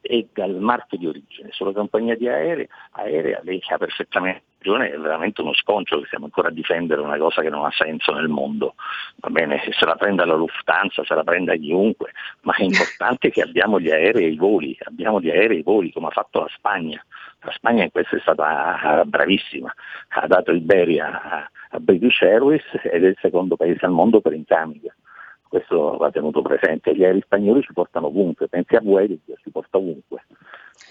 [0.01, 1.49] è dal marchio di origine.
[1.51, 6.25] Sulla compagnia di aerei, aerea lei ha perfettamente ragione, è veramente uno sconcio che stiamo
[6.25, 8.75] ancora a difendere una cosa che non ha senso nel mondo.
[9.17, 13.41] Va bene, se la prenda la Lufthansa, se la prenda chiunque, ma è importante che
[13.41, 16.39] abbiamo gli aerei e i voli, abbiamo gli aerei e i voli come ha fatto
[16.39, 17.03] la Spagna.
[17.45, 19.71] La Spagna in questo è stata ah, bravissima,
[20.09, 24.33] ha dato Iberia a, a British Airways ed è il secondo paese al mondo per
[24.33, 24.91] incoming
[25.55, 29.77] questo va tenuto presente, gli aerei spagnoli ci portano ovunque, pensi a Vueling, ci porta
[29.77, 30.25] ovunque.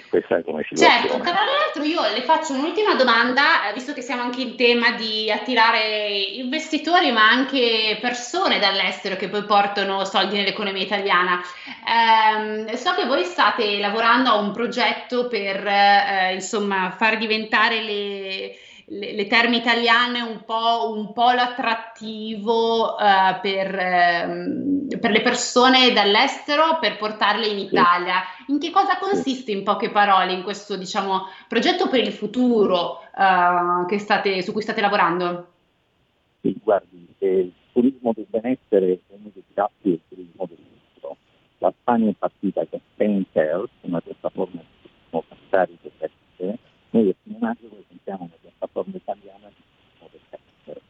[0.08, 1.08] Questa è come situazione.
[1.08, 4.92] Certo, tra l'altro io le faccio un'ultima domanda, eh, visto che siamo anche in tema
[4.92, 11.42] di attirare investitori ma anche persone dall'estero che poi portano soldi nell'economia italiana.
[11.84, 18.56] Ehm, so che voi state lavorando a un progetto per eh, insomma far diventare le
[18.86, 25.92] le, le, terme italiane un po' un polo attrattivo uh, per, um, per, le persone
[25.92, 28.22] dall'estero per portarle in Italia.
[28.48, 33.96] In che cosa consiste in poche parole in questo diciamo, progetto per il futuro uh,
[33.96, 35.48] state, su cui state lavorando?
[36.40, 40.58] Sì, guardi, eh, il turismo del benessere è uno dei pilastri del turismo del
[40.92, 41.16] futuro.
[41.58, 46.10] La Spagna è partita con Spain Care, una piattaforma di turismo sanitario che
[46.94, 48.34] noi a fine maggio presentiamo una
[48.66, 50.20] piattaforma italiana di
[50.64, 50.80] per,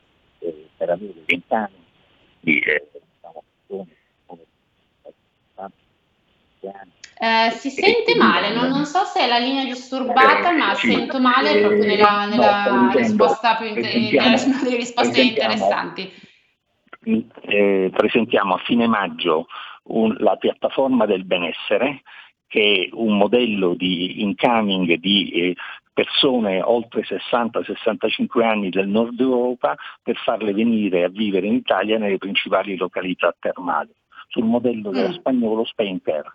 [0.41, 1.85] eh, per avere vent'anni
[2.41, 3.43] di eh, diciamo,
[7.17, 10.93] eh, si sente male, non, non, so se è la linea disturbata, eh, ma sì,
[10.93, 13.95] sento male proprio nella, nella no, risposta più inter-
[14.63, 16.13] nelle risposte interessanti.
[17.03, 19.47] Eh, presentiamo a fine maggio
[19.85, 22.03] un, la piattaforma del benessere
[22.47, 25.55] che è un modello di incoming di eh,
[25.95, 32.19] persone oltre 60-65 anni del nord Europa per farle venire a vivere in Italia nelle
[32.19, 33.95] principali località termali,
[34.29, 35.13] sul modello dello mm.
[35.13, 36.33] spagnolo Spain Care.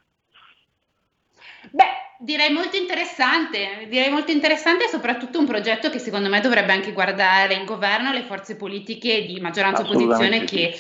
[1.72, 6.74] Beh, direi molto interessante, direi molto interessante e soprattutto un progetto che secondo me dovrebbe
[6.74, 10.76] anche guardare il governo, le forze politiche di maggioranza e opposizione che,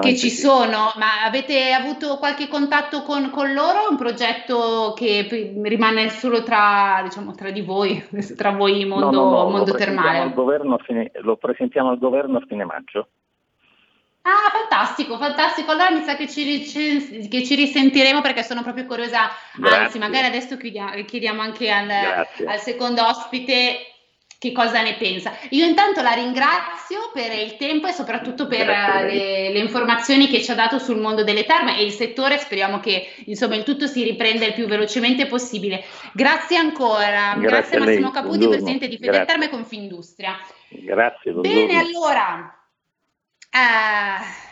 [0.00, 0.36] che, ci sì.
[0.36, 0.92] sono.
[0.96, 3.88] Ma avete avuto qualche contatto con, con loro?
[3.90, 8.02] Un progetto che rimane solo tra, diciamo, tra di voi,
[8.36, 10.32] tra voi mondo, no, no, no, mondo termale?
[10.84, 13.08] Fine, lo presentiamo al governo a fine maggio.
[14.22, 15.70] Ah, fantastico, fantastico.
[15.70, 16.60] Allora mi sa che ci,
[17.28, 19.30] che ci risentiremo perché sono proprio curiosa.
[19.54, 19.78] Grazie.
[19.78, 23.78] Anzi, magari adesso chiediamo, chiediamo anche al, al, secondo ospite
[24.38, 25.32] che cosa ne pensa.
[25.50, 30.50] Io intanto la ringrazio per il tempo e soprattutto per le, le, informazioni che ci
[30.50, 32.36] ha dato sul mondo delle terme e il settore.
[32.36, 35.82] Speriamo che insomma il tutto si riprenda il più velocemente possibile.
[36.12, 37.36] Grazie ancora.
[37.36, 38.50] Grazie, Grazie a Massimo Caputi, buongiorno.
[38.50, 40.38] presidente di Federterme Confindustria.
[40.68, 41.32] Grazie.
[41.32, 41.66] Buongiorno.
[41.66, 42.59] Bene, allora.
[43.52, 43.58] Eh,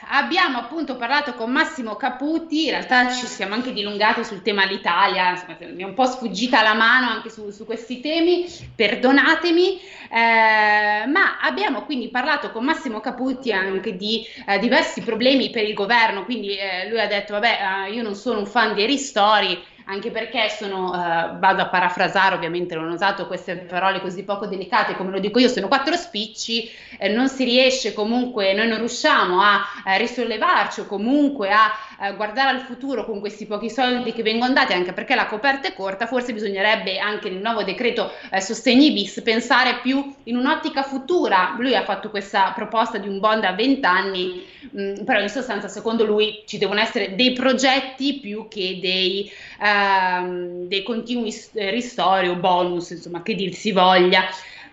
[0.09, 5.31] abbiamo appunto parlato con Massimo Caputi, in realtà ci siamo anche dilungati sul tema l'Italia,
[5.31, 9.81] insomma, mi è un po' sfuggita la mano anche su, su questi temi, perdonatemi,
[10.11, 15.75] eh, ma abbiamo quindi parlato con Massimo Caputi anche di eh, diversi problemi per il
[15.75, 19.63] governo, quindi eh, lui ha detto vabbè eh, io non sono un fan di ristori,
[19.91, 24.47] anche perché sono, eh, vado a parafrasare, ovviamente non ho usato queste parole così poco
[24.47, 28.79] delicate come lo dico io, sono quattro spicci, eh, non si riesce comunque, noi non
[28.79, 34.13] riusciamo a eh, risollevarci o comunque a eh, guardare al futuro con questi pochi soldi
[34.13, 38.13] che vengono dati, anche perché la coperta è corta, forse bisognerebbe anche nel nuovo decreto
[38.31, 41.55] eh, sostegni bis pensare più in un'ottica futura.
[41.59, 45.29] Lui ha fatto questa proposta di un bond a 20 anni, mh, mm, però in
[45.29, 49.31] sostanza secondo lui ci devono essere dei progetti più che dei
[49.61, 54.25] ehm, dei continui ristori o bonus, insomma, che dir si voglia.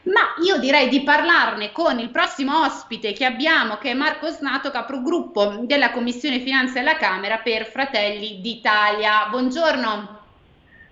[0.06, 4.70] Ma io direi di parlarne con il prossimo ospite che abbiamo, che è Marco Snato,
[4.70, 9.28] capogruppo della Commissione Finanze della Camera per Fratelli d'Italia.
[9.32, 10.20] Buongiorno.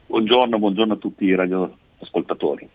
[0.07, 2.67] Buongiorno, buongiorno a tutti i radioascoltatori.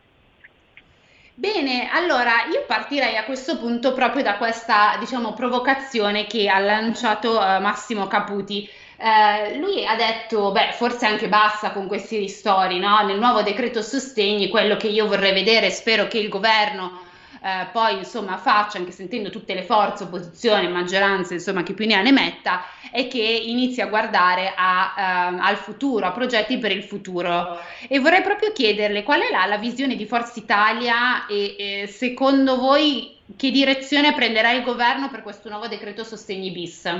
[1.34, 7.32] Bene, allora io partirei a questo punto proprio da questa, diciamo, provocazione che ha lanciato
[7.32, 8.68] uh, Massimo Caputi.
[9.00, 13.04] Eh, lui ha detto, beh, forse anche basta con questi ristori, no?
[13.06, 17.06] Nel nuovo decreto sostegni, quello che io vorrei vedere, spero che il governo
[17.40, 21.94] eh, poi insomma faccia, anche sentendo tutte le forze, opposizione, maggioranza, insomma chi più ne
[21.94, 26.72] ha ne metta, è che inizi a guardare a, uh, al futuro, a progetti per
[26.72, 27.60] il futuro.
[27.86, 32.56] E vorrei proprio chiederle qual è la, la visione di Forza Italia e, e secondo
[32.56, 36.90] voi che direzione prenderà il governo per questo nuovo decreto sostegni bis?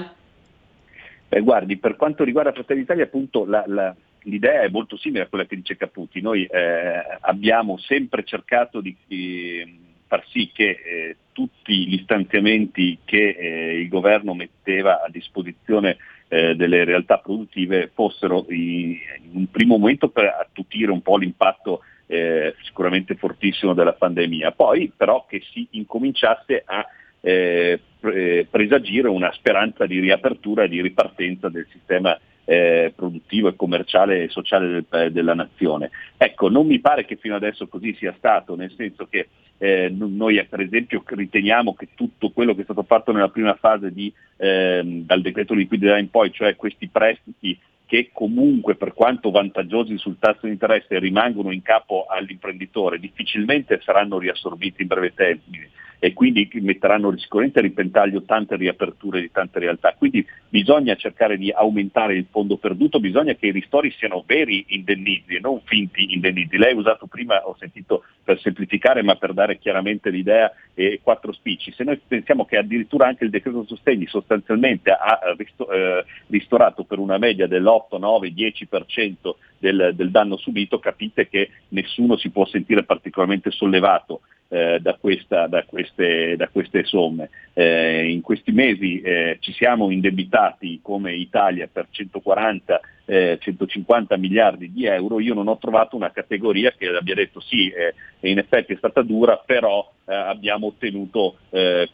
[1.28, 5.26] Beh, guardi, per quanto riguarda Fratelli d'Italia, appunto la, la, l'idea è molto simile a
[5.26, 6.20] quella che dice Caputi.
[6.20, 13.36] Noi eh, abbiamo sempre cercato di, di far sì che eh, tutti gli stanziamenti che
[13.38, 19.76] eh, il governo metteva a disposizione eh, delle realtà produttive fossero in, in, un primo
[19.76, 25.66] momento per attutire un po' l'impatto eh, sicuramente fortissimo della pandemia, poi però che si
[25.72, 26.86] incominciasse a
[27.20, 33.56] eh, eh, presagire una speranza di riapertura e di ripartenza del sistema eh, produttivo e
[33.56, 35.90] commerciale e sociale del, della nazione.
[36.16, 40.42] Ecco, non mi pare che fino adesso così sia stato, nel senso che eh, noi
[40.48, 45.04] per esempio riteniamo che tutto quello che è stato fatto nella prima fase di, ehm,
[45.04, 50.40] dal decreto liquidità in poi, cioè questi prestiti che comunque per quanto vantaggiosi sul tasso
[50.46, 57.16] di interesse rimangono in capo all'imprenditore, difficilmente saranno riassorbiti in breve termine e quindi metteranno
[57.18, 59.94] sicuramente a ripentaglio tante riaperture di tante realtà.
[59.96, 65.34] Quindi bisogna cercare di aumentare il fondo perduto, bisogna che i ristori siano veri indennizi
[65.34, 66.56] e non finti indennizi.
[66.56, 71.32] Lei ha usato prima, ho sentito per semplificare, ma per dare chiaramente l'idea, eh, quattro
[71.32, 71.72] spicci.
[71.72, 76.98] Se noi pensiamo che addirittura anche il decreto sostegni sostanzialmente ha risto- eh, ristorato per
[76.98, 82.84] una media dell'8, 9, 10% del, del danno subito, capite che nessuno si può sentire
[82.84, 87.28] particolarmente sollevato eh, da, questa, da, queste, da, queste, somme.
[87.52, 94.70] Eh, in questi mesi eh, ci siamo indebitati come Italia per 140 150 eh, miliardi
[94.70, 97.94] di euro, io non ho trovato una categoria che abbia detto sì, eh,
[98.28, 101.36] in effetti è stata dura, però eh, abbiamo ottenuto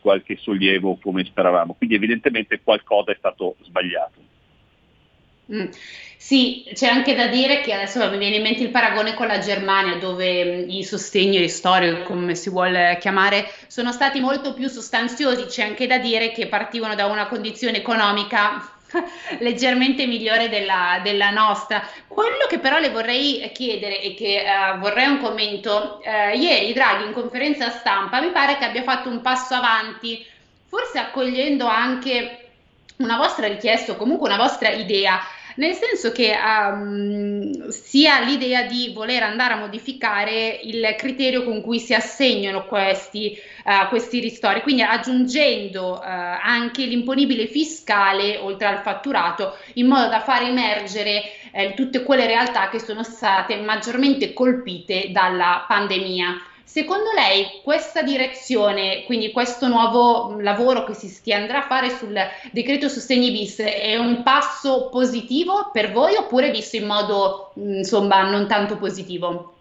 [0.01, 1.75] qualche sollievo come speravamo.
[1.75, 4.34] Quindi evidentemente qualcosa è stato sbagliato.
[5.53, 5.67] Mm.
[6.17, 9.39] Sì, c'è anche da dire che adesso mi viene in mente il paragone con la
[9.39, 14.69] Germania, dove mm, i sostegni, i storie, come si vuole chiamare, sono stati molto più
[14.69, 15.45] sostanziosi.
[15.45, 18.73] C'è anche da dire che partivano da una condizione economica
[19.41, 21.87] leggermente migliore della, della, nostra.
[22.07, 27.05] Quello che però le vorrei chiedere e che uh, vorrei un commento, uh, ieri Draghi
[27.05, 30.25] in conferenza stampa mi pare che abbia fatto un passo avanti,
[30.69, 32.44] forse accogliendo anche
[32.97, 35.21] una vostra richiesta o comunque una vostra idea,
[35.57, 41.79] nel senso che um, sia l'idea di voler andare a modificare il criterio con cui
[41.79, 49.57] si assegnano questi, uh, questi ristori, quindi aggiungendo uh, anche l'imponibile fiscale oltre al fatturato,
[49.75, 51.23] in modo da far emergere
[51.53, 56.53] eh, tutte quelle realtà che sono state maggiormente colpite dalla pandemia.
[56.65, 62.19] Secondo lei questa direzione, quindi questo nuovo lavoro che si andrà a fare sul
[62.51, 68.49] decreto sostegni bis è un passo positivo per voi oppure visto in modo insomma non
[68.49, 69.53] tanto positivo?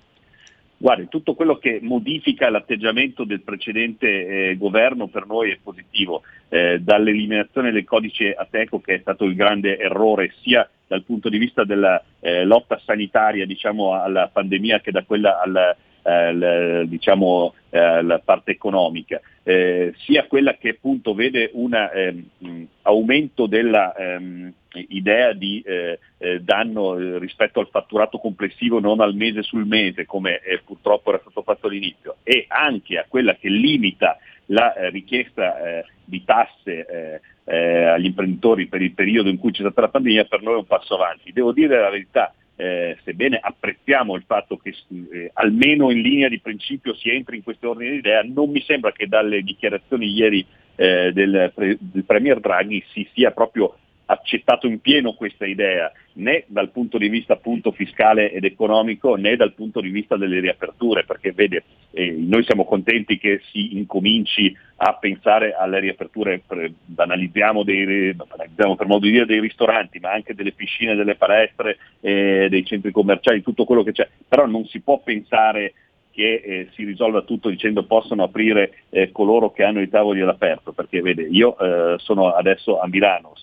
[0.78, 6.80] Guardi, tutto quello che modifica l'atteggiamento del precedente eh, governo per noi è positivo, eh,
[6.82, 11.64] dall'eliminazione del codice Ateco che è stato il grande errore sia dal punto di vista
[11.64, 18.02] della eh, lotta sanitaria diciamo, alla pandemia che da quella al, eh, l, diciamo, eh,
[18.04, 24.54] la parte economica, eh, sia quella che appunto vede un ehm, aumento della ehm,
[25.36, 30.42] di eh, eh, danno eh, rispetto al fatturato complessivo non al mese sul mese come
[30.66, 37.22] purtroppo era stato fatto all'inizio e anche a quella che limita la richiesta di tasse
[37.46, 40.66] agli imprenditori per il periodo in cui c'è stata la pandemia per noi è un
[40.66, 41.32] passo avanti.
[41.32, 44.76] Devo dire la verità, eh, sebbene apprezziamo il fatto che
[45.12, 48.62] eh, almeno in linea di principio si entri in questo ordine di idea, non mi
[48.62, 50.46] sembra che dalle dichiarazioni ieri
[50.76, 53.78] eh, del, del, Premier Draghi si sia proprio
[54.14, 59.36] accettato in pieno questa idea, né dal punto di vista appunto fiscale ed economico né
[59.36, 64.56] dal punto di vista delle riaperture, perché vede, eh, noi siamo contenti che si incominci
[64.78, 70.12] a pensare alle riaperture, per, banalizziamo, dei, banalizziamo, per modo di dire dei ristoranti, ma
[70.12, 74.66] anche delle piscine, delle palestre, eh, dei centri commerciali, tutto quello che c'è, però non
[74.66, 75.74] si può pensare
[76.14, 80.72] che eh, si risolva tutto dicendo possono aprire eh, coloro che hanno i tavoli all'aperto,
[80.72, 83.34] perché vede, io eh, sono adesso a Milano,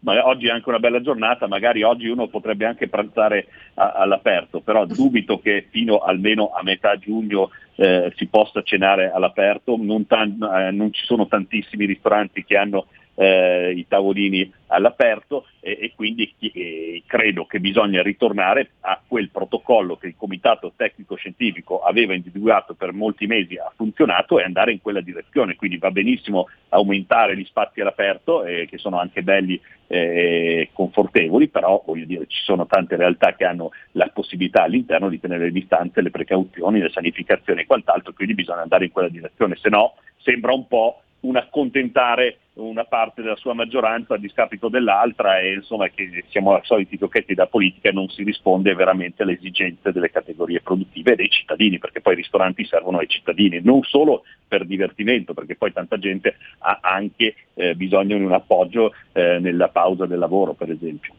[0.00, 4.60] ma oggi è anche una bella giornata, magari oggi uno potrebbe anche pranzare a, all'aperto,
[4.60, 10.38] però dubito che fino almeno a metà giugno eh, si possa cenare all'aperto, non, tan-
[10.42, 12.86] eh, non, ci sono tantissimi ristoranti che hanno
[13.16, 19.96] eh, i tavolini all'aperto e, e quindi eh, credo che bisogna ritornare a quel protocollo
[19.96, 24.80] che il Comitato Tecnico Scientifico aveva individuato per molti mesi, ha funzionato e andare in
[24.80, 25.56] quella direzione.
[25.56, 31.48] Quindi va benissimo aumentare gli spazi all'aperto, eh, che sono anche belli e eh, confortevoli,
[31.48, 35.52] però voglio dire, ci sono tante realtà che hanno la possibilità all'interno di tenere le
[35.52, 39.94] distanze, le precauzioni, le sanificazioni e quant'altro, quindi bisogna andare in quella direzione, se no
[40.18, 45.88] sembra un po' un accontentare una parte della sua maggioranza a discapito dell'altra e insomma
[45.88, 50.62] che siamo soliti tocchetti da politica e non si risponde veramente alle esigenze delle categorie
[50.62, 55.34] produttive e dei cittadini, perché poi i ristoranti servono ai cittadini, non solo per divertimento,
[55.34, 60.18] perché poi tanta gente ha anche eh, bisogno di un appoggio eh, nella pausa del
[60.18, 61.12] lavoro, per esempio.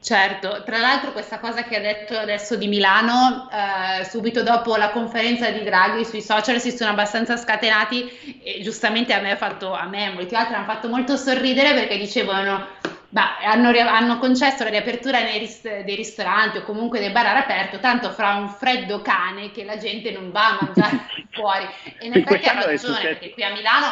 [0.00, 4.90] Certo, tra l'altro questa cosa che ha detto adesso di Milano, eh, subito dopo la
[4.90, 9.72] conferenza di Draghi sui social si sono abbastanza scatenati e giustamente a me ha fatto,
[9.72, 12.68] a me e molti altri hanno fatto molto sorridere perché dicevano
[13.16, 18.10] Bah, hanno, hanno, concesso la riapertura rist- dei ristoranti o comunque dei bar all'aperto, tanto
[18.10, 21.66] fra un freddo cane che la gente non va a mangiare fuori.
[21.98, 23.86] E in effetti ha ragione, perché qui a Milano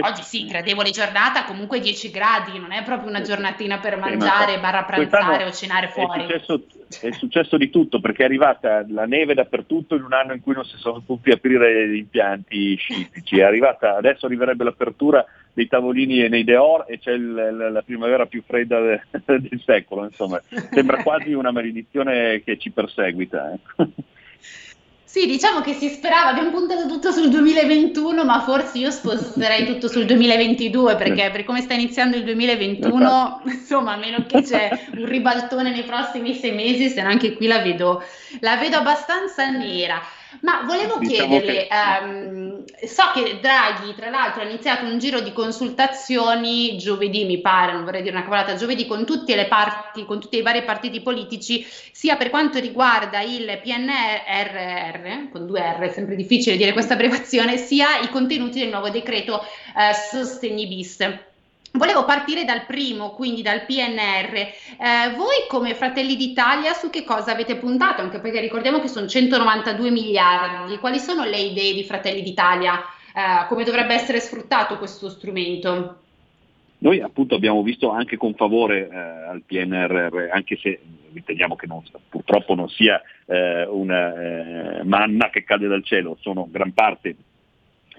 [0.00, 4.84] oggi sì, gradevole giornata, comunque 10 gradi, non è proprio una giornatina per mangiare, barra
[4.84, 6.24] pranzare o cenare fuori.
[6.24, 10.32] È successo, è successo, di tutto, perché è arrivata la neve dappertutto in un anno
[10.32, 13.38] in cui non si sono potuti aprire gli impianti sciistici.
[13.38, 18.42] È arrivata, adesso arriverebbe l'apertura dei tavolini nei Deor e c'è il, la primavera più
[18.46, 19.02] fredda de,
[19.38, 20.40] del secolo, insomma,
[20.70, 23.52] sembra quasi una maledizione che ci perseguita.
[23.52, 23.86] Eh.
[25.12, 29.86] Sì, diciamo che si sperava, abbiamo puntato tutto sul 2021, ma forse io sposterei tutto
[29.86, 35.04] sul 2022 perché per come sta iniziando il 2021, insomma, a meno che c'è un
[35.04, 38.02] ribaltone nei prossimi sei mesi, se no anche qui la vedo,
[38.40, 40.00] la vedo abbastanza nera.
[40.40, 41.68] Ma volevo diciamo chiederle, che...
[42.02, 47.72] um, so che Draghi tra l'altro ha iniziato un giro di consultazioni giovedì, mi pare,
[47.72, 51.00] non vorrei dire una cavolata, giovedì con tutte le parti, con tutti i vari partiti
[51.00, 56.94] politici, sia per quanto riguarda il PNRR, con due R, è sempre difficile dire questa
[56.94, 61.30] abbreviazione, sia i contenuti del nuovo decreto eh, Sostegni bis.
[61.74, 64.34] Volevo partire dal primo, quindi dal PNR.
[64.34, 68.02] Eh, voi come Fratelli d'Italia su che cosa avete puntato?
[68.02, 70.76] Anche perché ricordiamo che sono 192 miliardi.
[70.76, 72.78] Quali sono le idee di Fratelli d'Italia?
[73.14, 76.00] Eh, come dovrebbe essere sfruttato questo strumento?
[76.78, 80.78] Noi appunto abbiamo visto anche con favore eh, al PNRR, anche se
[81.12, 86.48] riteniamo che non, purtroppo non sia eh, una eh, manna che cade dal cielo, sono
[86.50, 87.16] gran parte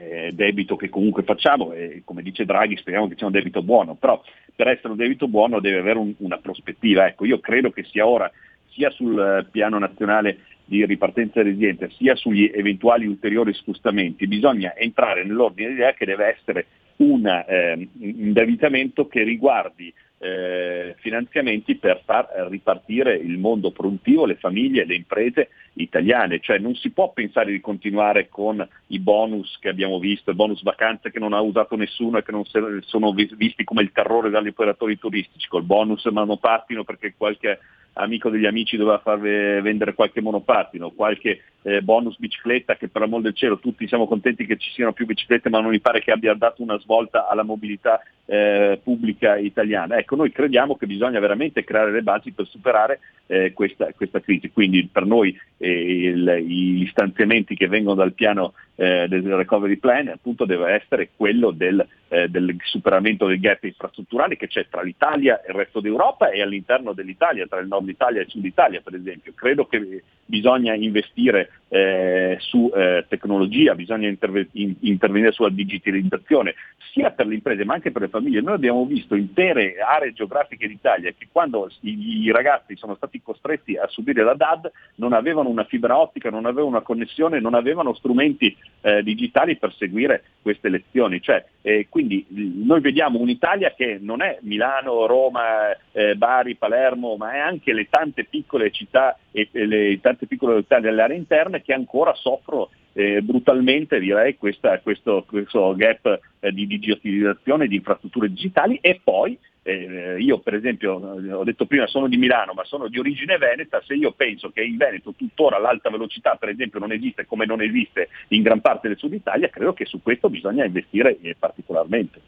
[0.04, 3.96] eh, debito che comunque facciamo e come dice Draghi speriamo che sia un debito buono,
[3.96, 4.22] però
[4.56, 7.08] per essere un debito buono deve avere un, una prospettiva.
[7.08, 8.32] Ecco, io credo che sia ora
[8.70, 14.76] sia sul eh, piano nazionale di ripartenza e resilienza sia sugli eventuali ulteriori spostamenti, bisogna
[14.76, 16.66] entrare nell'ordine di idea che deve essere
[16.98, 24.86] un eh, indebitamento che riguardi eh, finanziamenti per far ripartire il mondo produttivo, le famiglie,
[24.86, 30.00] le imprese italiane, cioè non si può pensare di continuare con i bonus che abbiamo
[30.00, 32.44] visto, i bonus vacanze che non ha usato nessuno e che non
[32.82, 37.60] sono visti come il terrore dagli operatori turistici, col bonus monopattino perché qualche
[37.94, 43.22] amico degli amici doveva far vendere qualche monopattino, qualche eh, bonus bicicletta che per amor
[43.22, 46.12] del cielo tutti siamo contenti che ci siano più biciclette ma non mi pare che
[46.12, 49.98] abbia dato una svolta alla mobilità eh, pubblica italiana.
[49.98, 54.52] Ecco, noi crediamo che bisogna veramente creare le basi per superare eh, questa, questa, crisi,
[54.52, 55.38] quindi per noi
[55.68, 61.52] il, gli stanziamenti che vengono dal piano eh, del recovery plan appunto deve essere quello
[61.52, 66.30] del, eh, del superamento del gap infrastrutturale che c'è tra l'Italia e il resto d'Europa
[66.30, 69.34] e all'interno dell'Italia, tra il nord Italia e il sud Italia per esempio.
[69.36, 76.56] Credo che bisogna investire eh, su eh, tecnologia, bisogna interve- in- intervenire sulla digitalizzazione,
[76.92, 78.42] sia per le imprese ma anche per le famiglie.
[78.42, 83.76] Noi abbiamo visto intere aree geografiche d'Italia che quando i, i ragazzi sono stati costretti
[83.76, 87.94] a subire la DAD non avevano una fibra ottica, non avevano una connessione, non avevano
[87.94, 91.22] strumenti eh, digitali per seguire queste lezioni.
[91.22, 97.34] Cioè, eh, quindi noi vediamo un'Italia che non è Milano, Roma, eh, Bari, Palermo, ma
[97.34, 101.62] è anche le tante piccole città e, e le tante piccole città delle aree interne
[101.62, 108.30] che ancora soffrono eh, brutalmente direi questa, questo, questo, gap eh, di digitalizzazione di infrastrutture
[108.30, 112.64] digitali e poi eh, io per esempio eh, ho detto prima sono di Milano ma
[112.66, 116.80] sono di origine veneta, se io penso che in Veneto tuttora l'alta velocità per esempio
[116.80, 120.30] non esiste come non esiste in gran parte del sud Italia, credo che su questo
[120.30, 122.20] bisogna investire eh, particolarmente.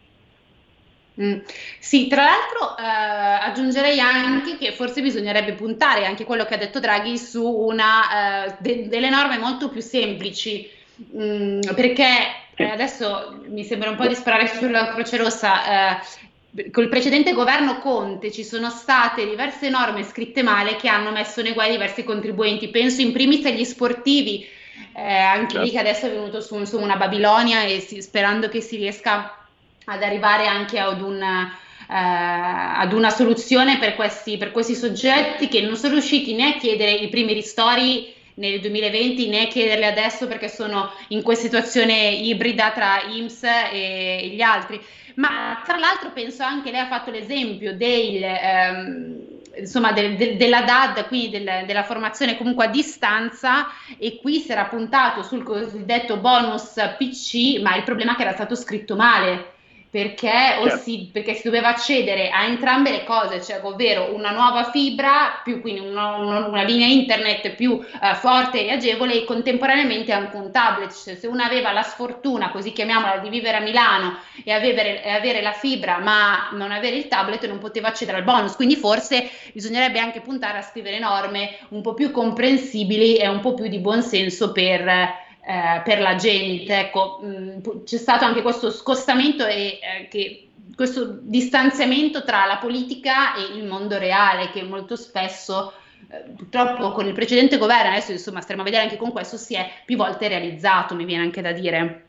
[1.21, 1.39] Mm.
[1.79, 6.79] Sì, tra l'altro eh, aggiungerei anche che forse bisognerebbe puntare anche quello che ha detto
[6.79, 10.69] Draghi su una, eh, de- delle norme molto più semplici,
[11.15, 12.07] mm, perché
[12.55, 15.99] eh, adesso mi sembra un po' di sparare sulla Croce Rossa.
[15.99, 21.41] Eh, col precedente governo Conte ci sono state diverse norme scritte male che hanno messo
[21.41, 22.69] nei guai diversi contribuenti.
[22.69, 24.45] Penso in primis agli sportivi,
[24.93, 25.65] eh, anche certo.
[25.65, 29.44] lì che adesso è venuto su, su una Babilonia e si, sperando che si riesca
[29.85, 31.51] ad arrivare anche ad una,
[31.89, 36.57] eh, ad una soluzione per questi, per questi soggetti che non sono riusciti né a
[36.57, 42.09] chiedere i primi ristori nel 2020 né a chiederli adesso perché sono in questa situazione
[42.09, 44.81] ibrida tra IMSS e, gli altri.
[45.15, 49.17] Ma tra l'altro penso anche, lei ha fatto l'esempio del, ehm,
[49.57, 53.67] insomma, del, del, della DAD, quindi del, della formazione comunque a distanza
[53.97, 58.33] e qui si era puntato sul cosiddetto bonus PC, ma il problema è che era
[58.33, 59.53] stato scritto male
[59.95, 60.77] perché, Certo.
[60.77, 65.61] si, perché si doveva accedere a entrambe le cose, cioè, ovvero una nuova fibra, più
[65.61, 70.51] quindi una, una- una linea internet più eh, forte e agevole e contemporaneamente anche un
[70.51, 70.91] tablet.
[70.93, 75.09] Cioè, se uno aveva la sfortuna, così chiamiamola, di vivere a Milano e avere, e
[75.09, 79.29] avere la fibra ma non avere il tablet non poteva accedere al bonus, quindi forse
[79.53, 83.79] bisognerebbe anche puntare a scrivere norme un po' più comprensibili e un po' più di
[83.79, 86.77] buonsenso per, eh, per la gente.
[86.79, 92.57] Ecco, mh, pu- c'è stato anche questo scostamento e eh, che- questo distanziamento tra la
[92.57, 95.71] politica e il mondo reale che molto spesso
[96.09, 99.55] eh, purtroppo con il precedente governo, adesso insomma staremo a vedere anche con questo, si
[99.55, 102.01] è più volte realizzato, mi viene anche da dire.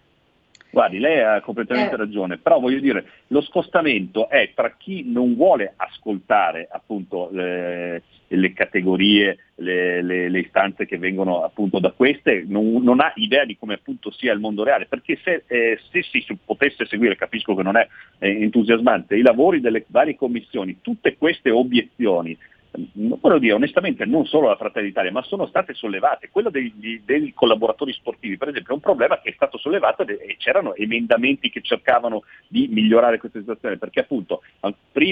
[0.71, 1.99] Guardi, lei ha completamente Eh.
[1.99, 8.53] ragione, però voglio dire, lo scostamento è tra chi non vuole ascoltare appunto le, le
[8.53, 13.57] categorie, le, le- le istanze che vengono appunto da queste, non, non ha idea di
[13.57, 17.63] come appunto sia il mondo reale, perché se, eh, se si potesse seguire, capisco che
[17.63, 17.87] non è
[18.19, 22.37] eh, entusiasmante, i lavori delle varie commissioni, tutte queste obiezioni,
[22.93, 26.29] voglio dire onestamente non solo la Fratelli d'Italia, ma sono state sollevate.
[26.31, 26.73] Quello dei,
[27.05, 31.51] dei collaboratori sportivi, per esempio, è un problema che è stato sollevato e c'erano emendamenti
[31.51, 34.43] che cercavano di migliorare questa situazione, perché appunto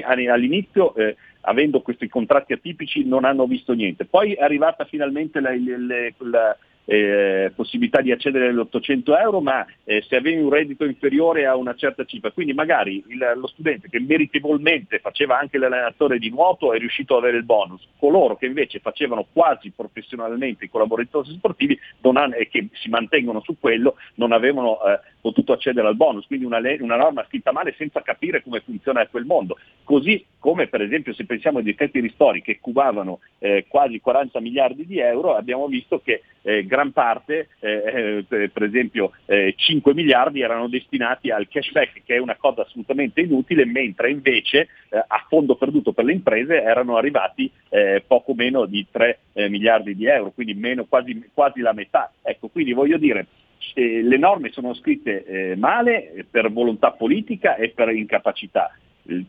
[0.04, 4.04] all'inizio eh, avendo questi contratti atipici non hanno visto niente.
[4.04, 6.56] Poi è arrivata finalmente la, la- la,
[6.86, 11.56] eh, possibilità di accedere agli 800 euro, ma eh, se avevi un reddito inferiore a
[11.56, 16.72] una certa cifra, quindi magari il- lo studente che meritevolmente faceva anche l'allenatore di nuoto
[16.72, 21.78] è riuscito ad avere il bonus, coloro che invece facevano quasi professionalmente i collaboratori sportivi
[22.02, 26.44] hanno- e che si mantengono su quello non avevano eh, potuto accedere al bonus, quindi
[26.44, 29.56] una, una norma scritta male senza capire come funziona quel mondo.
[29.82, 34.84] Così come per esempio se pensiamo ai decreti ristori che cubavano eh, quasi 40 miliardi
[34.84, 40.42] di euro, abbiamo visto che eh, gran parte, eh, eh, per esempio eh, 5 miliardi
[40.42, 45.56] erano destinati al cashback che è una cosa assolutamente inutile, mentre invece eh, a fondo
[45.56, 50.32] perduto per le imprese erano arrivati eh, poco meno di 3 eh, miliardi di euro,
[50.32, 52.12] quindi meno, quasi, quasi la metà.
[52.20, 53.26] Ecco, quindi voglio dire,
[53.74, 58.70] eh, le norme sono scritte eh, male eh, per volontà politica e per incapacità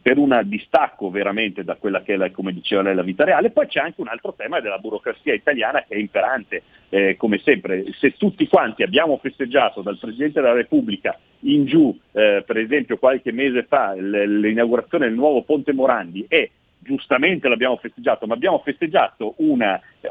[0.02, 3.52] per un distacco veramente da quella che è, la, come diceva lei, la vita reale.
[3.52, 7.84] Poi c'è anche un altro tema della burocrazia italiana che è imperante, eh, come sempre.
[8.00, 13.34] Se tutti quanti abbiamo festeggiato dal Presidente della Repubblica in giù, eh, per esempio qualche
[13.34, 19.80] mese fa, l'inaugurazione del nuovo Ponte Morandi e giustamente l'abbiamo festeggiato, ma abbiamo festeggiato una
[20.02, 20.10] eh,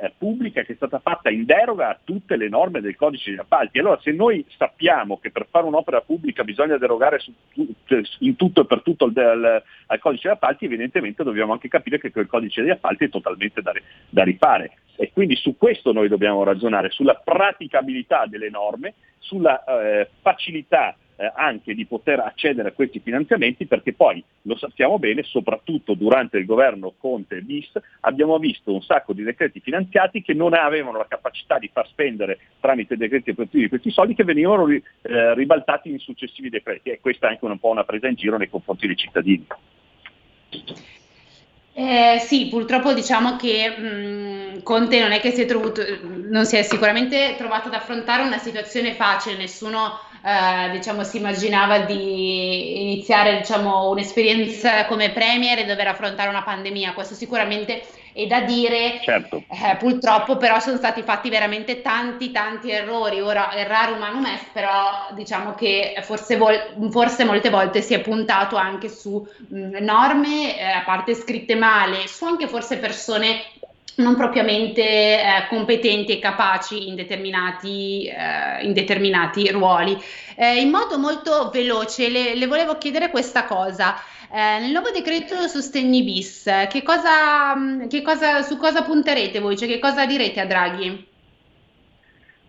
[0.00, 3.40] eh, pubblica che è stata fatta in deroga a tutte le norme del codice degli
[3.40, 3.78] appalti.
[3.78, 7.20] Allora se noi sappiamo che per fare un'opera pubblica bisogna derogare
[7.54, 9.62] in tutto e per tutto al,
[9.98, 14.22] codice degli appalti, evidentemente dobbiamo anche capire che quel codice degli appalti è totalmente da
[14.22, 14.72] rifare.
[14.96, 21.32] E quindi su questo noi dobbiamo ragionare, sulla praticabilità delle norme, sulla eh, facilità eh,
[21.34, 26.46] anche di poter accedere a questi finanziamenti perché poi lo sappiamo bene, soprattutto durante il
[26.46, 31.58] governo Conte bis abbiamo visto un sacco di decreti finanziati che non avevano la capacità
[31.58, 34.82] di far spendere tramite decreti operativi questi soldi che venivano eh,
[35.34, 38.50] ribaltati in successivi decreti e questa è anche un po' una presa in giro nei
[38.50, 39.46] confronti dei cittadini.
[41.76, 45.82] Eh, sì, purtroppo diciamo che mh, Conte non è che si è, trovato,
[46.28, 51.80] non si è sicuramente trovato ad affrontare una situazione facile, nessuno eh, diciamo, si immaginava
[51.80, 57.82] di iniziare diciamo, un'esperienza come premier e dover affrontare una pandemia, questo sicuramente
[58.14, 59.42] è da dire, Certo.
[59.48, 65.08] eh, purtroppo però sono stati fatti veramente tanti tanti errori, ora errare humanum est, però
[65.10, 70.62] diciamo che forse, vol- forse molte volte si è puntato anche su mh, norme, eh,
[70.64, 73.42] a parte scritte male, su anche forse persone
[73.96, 79.96] non propriamente eh, competenti e capaci in determinati, eh, in determinati ruoli.
[80.36, 83.94] Eh, in modo molto veloce le, le volevo chiedere questa cosa.
[84.32, 89.56] Eh, nel nuovo decreto sostegni bis, che cosa, mh, che cosa, su cosa punterete voi?
[89.56, 91.06] Cioè che cosa direte a Draghi?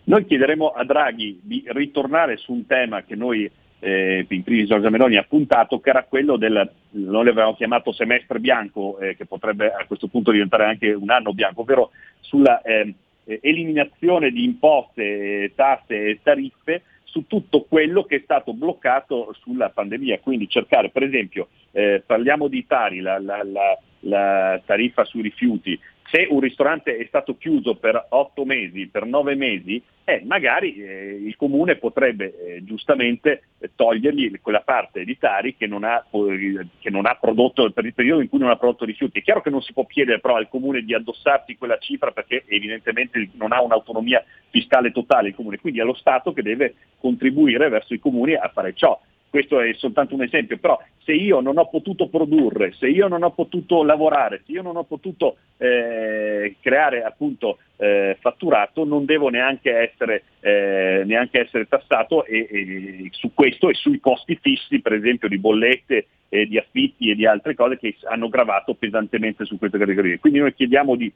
[0.05, 3.49] Noi chiederemo a Draghi di ritornare su un tema che noi,
[3.85, 8.39] eh, in primis Giorgia Meloni, ha puntato, che era quello del, noi l'avevamo chiamato semestre
[8.39, 12.93] bianco, eh, che potrebbe a questo punto diventare anche un anno bianco, ovvero sulla eh,
[13.41, 15.03] eliminazione di imposte,
[15.43, 20.89] eh, tasse e tariffe su tutto quello che è stato bloccato sulla pandemia, quindi cercare
[20.89, 26.39] per esempio, eh, parliamo di Tari, la, la, la, la tariffa sui rifiuti, se un
[26.39, 31.77] ristorante è stato chiuso per otto mesi, per nove mesi, eh, magari eh, il comune
[31.77, 37.07] potrebbe eh, giustamente eh, togliergli quella parte di Tari che non, ha, eh, che non
[37.07, 39.19] ha prodotto per il periodo in cui non ha prodotto rifiuti.
[39.19, 42.43] È chiaro che non si può chiedere però al comune di addossarsi quella cifra perché
[42.47, 47.67] evidentemente non ha un'autonomia fiscale totale il comune, quindi è lo Stato che deve contribuire
[47.69, 48.99] verso i comuni a fare ciò.
[49.35, 53.21] Questo è soltanto un esempio, però se io non ho potuto produrre, se io non
[53.21, 59.27] ho potuto lavorare, se io non ho potuto eh, creare appunto eh, fatturato, non devo
[59.27, 64.93] neanche essere, eh, neanche essere tassato e, e su questo e sui costi fissi, per
[64.93, 69.57] esempio di bollette, e di affitti e di altre cose che hanno gravato pesantemente su
[69.57, 70.17] queste categorie.
[70.17, 71.11] Quindi noi chiediamo di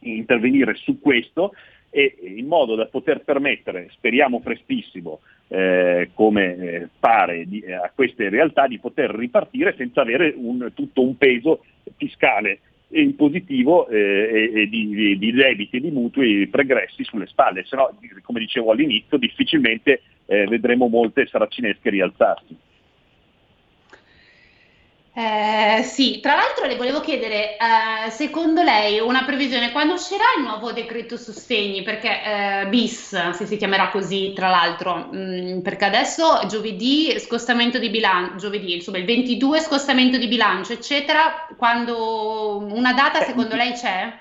[0.00, 1.54] intervenire su questo
[1.88, 7.90] e in modo da poter permettere, speriamo prestissimo, eh, come eh, pare di, eh, a
[7.94, 11.64] queste realtà, di poter ripartire senza avere un, tutto un peso
[11.96, 17.64] fiscale e impositivo eh, e, e di, di, debiti e di mutui pregressi sulle spalle,
[17.64, 17.90] se no,
[18.22, 22.56] come dicevo all'inizio, difficilmente eh, vedremo molte saracinesche rialzarsi.
[25.18, 30.44] Eh, sì, tra l'altro le volevo chiedere, eh, secondo lei una previsione, quando uscirà il
[30.44, 31.82] nuovo decreto sostegni?
[31.82, 37.78] Perché eh, bis, se si chiamerà così, tra l'altro, mh, mm, perché adesso giovedì scostamento
[37.78, 43.72] di bilancio, giovedì, insomma il 22 scostamento di bilancio, eccetera, quando una data secondo lei
[43.72, 44.12] c'è?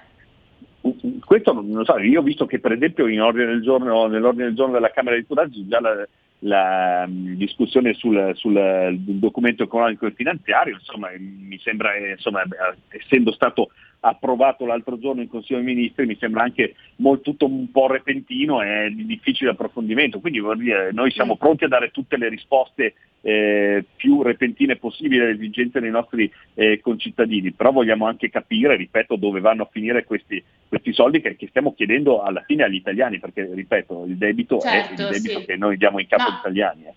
[1.25, 4.45] Questo non lo so, io ho visto che per esempio in ordine del giorno, nell'ordine
[4.45, 6.07] del giorno della Camera dei Deputati già la,
[6.45, 12.43] la mm, discussione sul, sul, documento economico e finanziario, insomma, mi sembra, eh, insomma,
[12.89, 13.71] essendo stato
[14.01, 18.61] approvato l'altro giorno in Consiglio dei Ministri, mi sembra anche molto, tutto un po' repentino
[18.61, 20.19] e di difficile approfondimento.
[20.19, 22.93] Quindi dire, noi siamo pronti a dare tutte le risposte
[23.27, 29.15] eh, più repentine possibili alle esigenze dei nostri eh, concittadini, però vogliamo anche capire, ripeto,
[29.15, 33.19] dove vanno a finire questi, questi soldi che, che, stiamo chiedendo alla fine agli italiani,
[33.19, 35.45] perché ripeto, il debito certo, è il debito sì.
[35.47, 36.27] che noi diamo in capo no.
[36.27, 36.83] agli italiani.
[36.85, 36.93] Eh.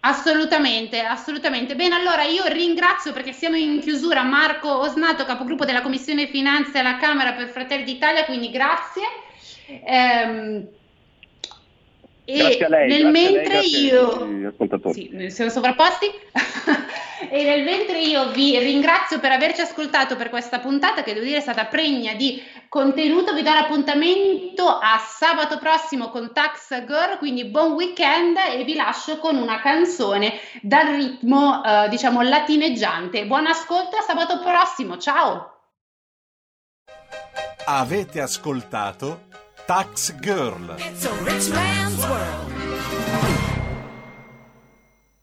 [0.00, 1.74] Assolutamente, assolutamente.
[1.74, 6.96] Bene, allora io ringrazio perché siamo in chiusura Marco Osnato, capogruppo della Commissione Finanze alla
[6.96, 9.02] Camera per Fratelli d'Italia, quindi grazie.
[9.84, 10.66] Ehm,
[12.26, 14.52] e lei, nel mentre lei, io
[14.92, 16.10] sì, siamo sovrapposti.
[17.30, 21.38] E nel mentre io vi ringrazio per averci ascoltato per questa puntata che devo dire
[21.38, 27.46] è stata pregna di contenuto vi do l'appuntamento a sabato prossimo con Tax Girl quindi
[27.46, 33.24] buon weekend e vi lascio con una canzone dal ritmo eh, diciamo latineggiante.
[33.24, 35.54] Buon ascolto a sabato prossimo ciao!
[37.64, 40.76] Avete ascoltato Tax Girl.
[40.78, 42.55] It's a rich man's world.